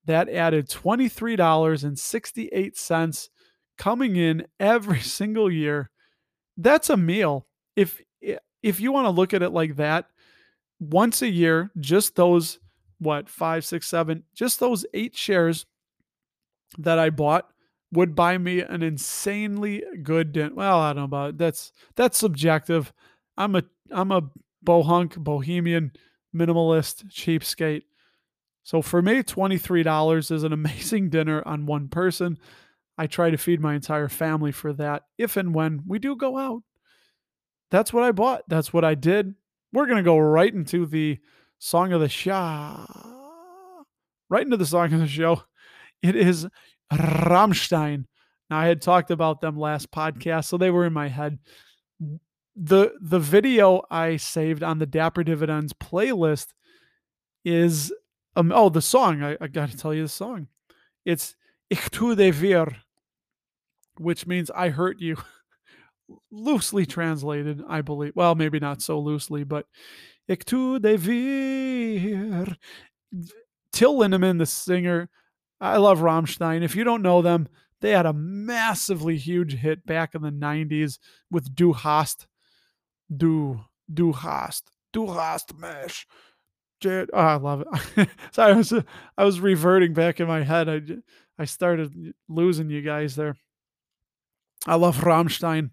that 0.06 0.30
added 0.30 0.69
$23.68 0.69 3.30
coming 3.78 4.15
in 4.15 4.48
every 4.60 5.00
single 5.02 5.52
year. 5.52 5.89
That's 6.58 6.89
a 6.89 6.98
meal. 6.98 7.45
If 7.76 8.02
if 8.62 8.82
you 8.82 8.91
want 8.91 9.06
to 9.06 9.12
look 9.12 9.34
at 9.34 9.41
it 9.41 9.52
like 9.52 9.78
that, 9.78 10.10
once 10.80 11.22
a 11.22 11.30
year, 11.30 11.72
just 11.80 12.15
those 12.15 12.60
what, 13.00 13.30
five, 13.30 13.65
six, 13.65 13.88
seven, 13.88 14.24
just 14.34 14.60
those 14.60 14.86
eight 14.94 15.15
shares 15.15 15.65
that 16.78 17.00
I 17.00 17.10
bought 17.10 17.50
would 17.92 18.15
buy 18.15 18.38
me 18.38 18.62
an 18.62 18.84
insanely 18.84 19.84
good 20.04 20.32
dinner. 20.32 20.54
Well, 20.54 20.80
I 20.80 20.89
don't 20.89 20.98
know 20.98 21.04
about 21.06 21.30
it. 21.32 21.38
that's 21.38 21.72
that's 21.96 22.18
subjective. 22.18 22.94
I'm 23.38 23.56
a 23.56 23.63
I'm 23.92 24.12
a 24.12 24.30
bohunk, 24.65 25.18
bohemian, 25.18 25.92
minimalist, 26.36 27.06
cheapskate. 27.08 27.84
So 28.63 28.82
for 28.82 29.02
me, 29.02 29.24
$23 29.24 30.32
is 30.32 30.44
an 30.44 30.54
amazing 30.54 31.10
dinner 31.10 31.42
on 31.46 31.65
one 31.65 31.88
person. 31.88 32.38
I 32.98 33.08
try 33.08 33.30
to 33.30 33.38
feed 33.38 33.62
my 33.62 33.76
entire 33.76 34.10
family 34.10 34.52
for 34.52 34.74
that 34.74 35.04
if 35.18 35.38
and 35.38 35.56
when 35.56 35.84
we 35.88 36.00
do 36.00 36.15
go 36.15 36.38
out. 36.38 36.63
That's 37.72 37.94
what 37.94 38.04
I 38.04 38.12
bought. 38.12 38.44
That's 38.48 38.74
what 38.74 38.84
I 38.84 38.96
did. 38.96 39.36
We're 39.71 39.86
going 39.86 39.97
to 39.97 40.03
go 40.03 40.17
right 40.17 40.53
into 40.53 40.86
the 40.86 41.19
song 41.60 41.93
of 41.93 42.01
the 42.01 42.10
show. 42.10 42.86
Right 44.29 44.43
into 44.43 44.58
the 44.58 44.65
song 44.65 44.93
of 44.93 44.99
the 44.99 45.08
show. 45.08 45.43
It 46.01 46.15
is 46.15 46.47
Rammstein. 46.91 48.05
Now 48.49 48.60
I 48.60 48.67
had 48.67 48.82
talked 48.82 49.12
about 49.12 49.41
them 49.41 49.58
last 49.58 49.91
podcast, 49.91 50.45
so 50.45 50.58
they 50.58 50.71
were 50.71 50.86
in 50.86 50.93
my 50.93 51.08
head. 51.08 51.39
The 52.55 52.93
the 52.99 53.19
video 53.19 53.84
I 53.91 54.17
saved 54.17 54.63
on 54.63 54.79
the 54.79 54.86
Dapper 54.86 55.23
Dividends 55.23 55.73
playlist 55.73 56.47
is 57.45 57.93
um 58.36 58.51
oh 58.53 58.69
the 58.69 58.82
song. 58.82 59.23
I, 59.23 59.38
I 59.39 59.47
gotta 59.47 59.77
tell 59.77 59.93
you 59.93 60.03
the 60.03 60.10
song. 60.10 60.47
It's 61.05 61.36
Ich 61.69 61.91
tu 61.91 62.15
dir 62.15 62.34
weh, 62.34 62.65
which 63.97 64.25
means 64.25 64.49
I 64.51 64.69
hurt 64.69 64.99
you. 64.99 65.17
loosely 66.32 66.86
translated, 66.86 67.63
I 67.67 67.82
believe. 67.82 68.13
Well, 68.15 68.36
maybe 68.36 68.60
not 68.60 68.82
so 68.82 69.00
loosely, 69.00 69.43
but 69.43 69.65
Ich 70.30 70.45
tu 70.45 70.80
dir 70.80 70.98
weh. 70.98 72.45
Till 73.72 73.95
Lindemann, 73.95 74.38
the 74.38 74.45
singer, 74.45 75.10
I 75.60 75.78
love 75.78 76.00
Rammstein. 76.00 76.62
If 76.62 76.76
you 76.76 76.84
don't 76.84 77.02
know 77.02 77.22
them, 77.22 77.48
they 77.82 77.91
had 77.91 78.06
a 78.06 78.13
massively 78.13 79.17
huge 79.17 79.56
hit 79.56 79.86
back 79.86 80.13
in 80.13 80.22
the 80.22 80.32
90s 80.32 81.00
with 81.32 81.56
Du 81.56 81.74
hast. 81.74 82.28
Du, 83.15 83.62
Du 83.91 84.13
hast. 84.13 84.69
Du 84.93 85.08
hast 85.08 85.58
mich. 85.58 86.06
Oh, 86.86 87.08
I 87.13 87.36
love 87.36 87.65
it. 87.98 88.10
so 88.32 88.43
I 88.43 88.54
was 88.54 88.74
I 89.17 89.24
was 89.24 89.39
reverting 89.39 89.93
back 89.93 90.19
in 90.19 90.28
my 90.28 90.43
head. 90.43 90.69
I 90.69 90.82
I 91.38 91.45
started 91.45 92.13
losing 92.30 92.69
you 92.69 92.82
guys 92.82 93.15
there. 93.15 93.36
I 94.65 94.76
love 94.76 94.98
Rammstein. 94.98 95.72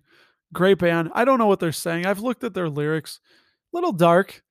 Great 0.52 0.78
band. 0.78 1.10
I 1.14 1.24
don't 1.24 1.38
know 1.38 1.46
what 1.46 1.60
they're 1.60 1.72
saying. 1.72 2.06
I've 2.06 2.20
looked 2.20 2.44
at 2.44 2.54
their 2.54 2.68
lyrics. 2.68 3.20
A 3.72 3.76
little 3.76 3.92
dark. 3.92 4.42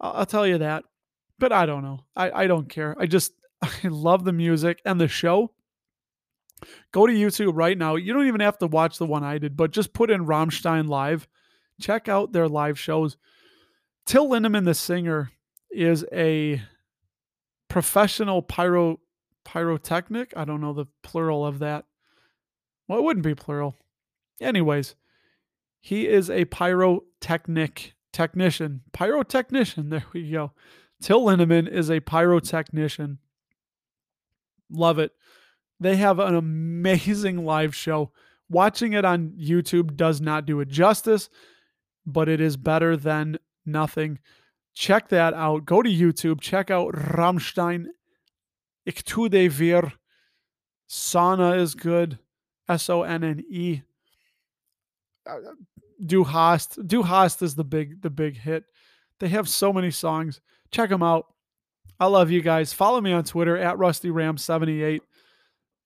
I'll, 0.00 0.12
I'll 0.12 0.26
tell 0.26 0.46
you 0.46 0.58
that. 0.58 0.84
But 1.38 1.52
I 1.52 1.66
don't 1.66 1.82
know. 1.82 2.00
I, 2.14 2.30
I 2.30 2.46
don't 2.46 2.68
care. 2.68 2.94
I 2.98 3.06
just 3.06 3.32
I 3.62 3.88
love 3.88 4.24
the 4.24 4.32
music 4.32 4.80
and 4.84 5.00
the 5.00 5.08
show. 5.08 5.52
Go 6.92 7.06
to 7.06 7.12
YouTube 7.12 7.52
right 7.54 7.76
now. 7.76 7.96
You 7.96 8.12
don't 8.12 8.28
even 8.28 8.40
have 8.40 8.58
to 8.58 8.66
watch 8.66 8.98
the 8.98 9.06
one 9.06 9.24
I 9.24 9.38
did, 9.38 9.56
but 9.56 9.72
just 9.72 9.92
put 9.92 10.10
in 10.10 10.26
Rammstein 10.26 10.88
live. 10.88 11.26
Check 11.80 12.08
out 12.08 12.32
their 12.32 12.48
live 12.48 12.78
shows. 12.78 13.16
Till 14.06 14.28
Lindemann, 14.28 14.64
the 14.64 14.74
singer, 14.74 15.32
is 15.70 16.04
a 16.12 16.62
professional 17.68 18.42
pyro 18.42 19.00
pyrotechnic. 19.44 20.32
I 20.36 20.44
don't 20.44 20.60
know 20.60 20.72
the 20.72 20.86
plural 21.02 21.44
of 21.44 21.58
that. 21.60 21.84
Well, 22.86 22.98
it 22.98 23.02
wouldn't 23.02 23.24
be 23.24 23.34
plural. 23.34 23.76
Anyways, 24.40 24.94
he 25.82 26.06
is 26.06 26.30
a 26.30 26.44
pyrotechnic 26.44 27.94
technician. 28.12 28.82
Pyrotechnician. 28.92 29.90
There 29.90 30.04
we 30.12 30.30
go. 30.30 30.52
Till 31.02 31.22
Lindemann 31.22 31.68
is 31.68 31.90
a 31.90 32.00
pyrotechnician. 32.00 33.18
Love 34.70 35.00
it. 35.00 35.10
They 35.80 35.96
have 35.96 36.20
an 36.20 36.36
amazing 36.36 37.44
live 37.44 37.74
show. 37.74 38.12
Watching 38.48 38.92
it 38.92 39.04
on 39.04 39.30
YouTube 39.30 39.96
does 39.96 40.20
not 40.20 40.46
do 40.46 40.60
it 40.60 40.68
justice, 40.68 41.28
but 42.06 42.28
it 42.28 42.40
is 42.40 42.56
better 42.56 42.96
than 42.96 43.38
nothing. 43.66 44.20
Check 44.74 45.08
that 45.08 45.34
out. 45.34 45.66
Go 45.66 45.82
to 45.82 45.90
YouTube. 45.90 46.40
Check 46.40 46.70
out 46.70 46.94
Rammstein. 46.94 47.86
Ich 48.86 49.02
tu 49.02 49.28
dir 49.28 49.50
weh. 49.50 49.90
Sonne 50.86 51.58
is 51.58 51.74
good. 51.74 52.20
S 52.68 52.88
O 52.88 53.02
N 53.02 53.24
N 53.24 53.42
E. 53.50 53.82
Uh, 55.26 55.38
du 56.04 56.24
hast. 56.24 56.86
Du 56.86 57.02
hast 57.02 57.42
is 57.42 57.54
the 57.54 57.64
big 57.64 58.02
the 58.02 58.10
big 58.10 58.36
hit. 58.36 58.64
They 59.20 59.28
have 59.28 59.48
so 59.48 59.72
many 59.72 59.90
songs. 59.90 60.40
Check 60.70 60.90
them 60.90 61.02
out. 61.02 61.26
I 62.00 62.06
love 62.06 62.30
you 62.30 62.40
guys. 62.40 62.72
Follow 62.72 63.00
me 63.00 63.12
on 63.12 63.24
Twitter 63.24 63.56
at 63.56 63.76
RustyRam78. 63.76 65.00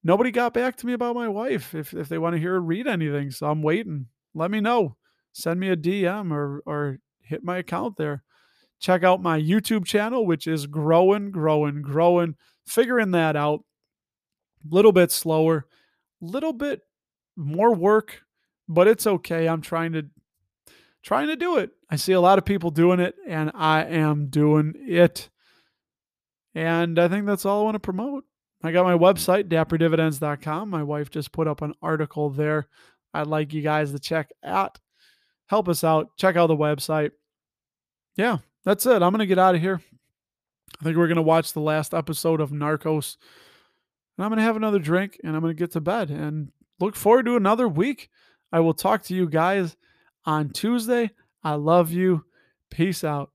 Nobody 0.02 0.30
got 0.30 0.54
back 0.54 0.76
to 0.76 0.86
me 0.86 0.92
about 0.92 1.16
my 1.16 1.28
wife 1.28 1.74
if, 1.74 1.92
if 1.92 2.08
they 2.08 2.16
want 2.16 2.34
to 2.34 2.40
hear 2.40 2.52
her 2.52 2.60
read 2.60 2.86
anything. 2.86 3.30
So 3.30 3.50
I'm 3.50 3.62
waiting. 3.62 4.06
Let 4.34 4.50
me 4.50 4.60
know. 4.60 4.96
Send 5.32 5.60
me 5.60 5.68
a 5.68 5.76
DM 5.76 6.32
or 6.32 6.62
or 6.64 6.98
hit 7.20 7.44
my 7.44 7.58
account 7.58 7.96
there. 7.96 8.22
Check 8.78 9.04
out 9.04 9.22
my 9.22 9.40
YouTube 9.40 9.84
channel, 9.84 10.26
which 10.26 10.46
is 10.46 10.66
growing, 10.66 11.30
growing, 11.30 11.82
growing. 11.82 12.36
Figuring 12.66 13.10
that 13.12 13.36
out. 13.36 13.64
A 14.64 14.74
little 14.74 14.92
bit 14.92 15.12
slower, 15.12 15.66
little 16.20 16.52
bit 16.52 16.80
more 17.36 17.74
work, 17.74 18.22
but 18.68 18.88
it's 18.88 19.06
okay. 19.06 19.48
I'm 19.48 19.60
trying 19.60 19.92
to 19.92 20.06
trying 21.02 21.28
to 21.28 21.36
do 21.36 21.56
it. 21.58 21.70
I 21.88 21.96
see 21.96 22.12
a 22.12 22.20
lot 22.20 22.38
of 22.38 22.44
people 22.44 22.70
doing 22.70 23.00
it, 23.00 23.14
and 23.26 23.52
I 23.54 23.84
am 23.84 24.26
doing 24.26 24.74
it. 24.76 25.30
And 26.54 26.98
I 26.98 27.06
think 27.08 27.26
that's 27.26 27.44
all 27.44 27.60
I 27.60 27.64
want 27.64 27.74
to 27.76 27.80
promote. 27.80 28.24
I 28.62 28.72
got 28.72 28.84
my 28.84 28.96
website, 28.96 29.44
dapperdividends.com. 29.44 30.70
My 30.70 30.82
wife 30.82 31.10
just 31.10 31.30
put 31.30 31.46
up 31.46 31.62
an 31.62 31.74
article 31.82 32.30
there. 32.30 32.66
I'd 33.14 33.26
like 33.26 33.52
you 33.52 33.62
guys 33.62 33.92
to 33.92 33.98
check 33.98 34.30
out. 34.42 34.78
Help 35.46 35.68
us 35.68 35.84
out. 35.84 36.16
Check 36.16 36.36
out 36.36 36.48
the 36.48 36.56
website. 36.56 37.12
Yeah, 38.16 38.38
that's 38.64 38.86
it. 38.86 39.02
I'm 39.02 39.12
going 39.12 39.18
to 39.18 39.26
get 39.26 39.38
out 39.38 39.54
of 39.54 39.60
here. 39.60 39.80
I 40.80 40.84
think 40.84 40.96
we're 40.96 41.06
going 41.06 41.16
to 41.16 41.22
watch 41.22 41.52
the 41.52 41.60
last 41.60 41.94
episode 41.94 42.40
of 42.40 42.50
Narcos. 42.50 43.16
And 44.16 44.24
I'm 44.24 44.30
going 44.30 44.38
to 44.38 44.44
have 44.44 44.56
another 44.56 44.78
drink 44.78 45.20
and 45.22 45.36
I'm 45.36 45.42
going 45.42 45.54
to 45.54 45.58
get 45.58 45.72
to 45.72 45.80
bed 45.80 46.10
and 46.10 46.50
look 46.80 46.96
forward 46.96 47.26
to 47.26 47.36
another 47.36 47.68
week. 47.68 48.10
I 48.56 48.60
will 48.60 48.72
talk 48.72 49.02
to 49.02 49.14
you 49.14 49.28
guys 49.28 49.76
on 50.24 50.48
Tuesday. 50.48 51.10
I 51.44 51.56
love 51.56 51.92
you. 51.92 52.24
Peace 52.70 53.04
out. 53.04 53.30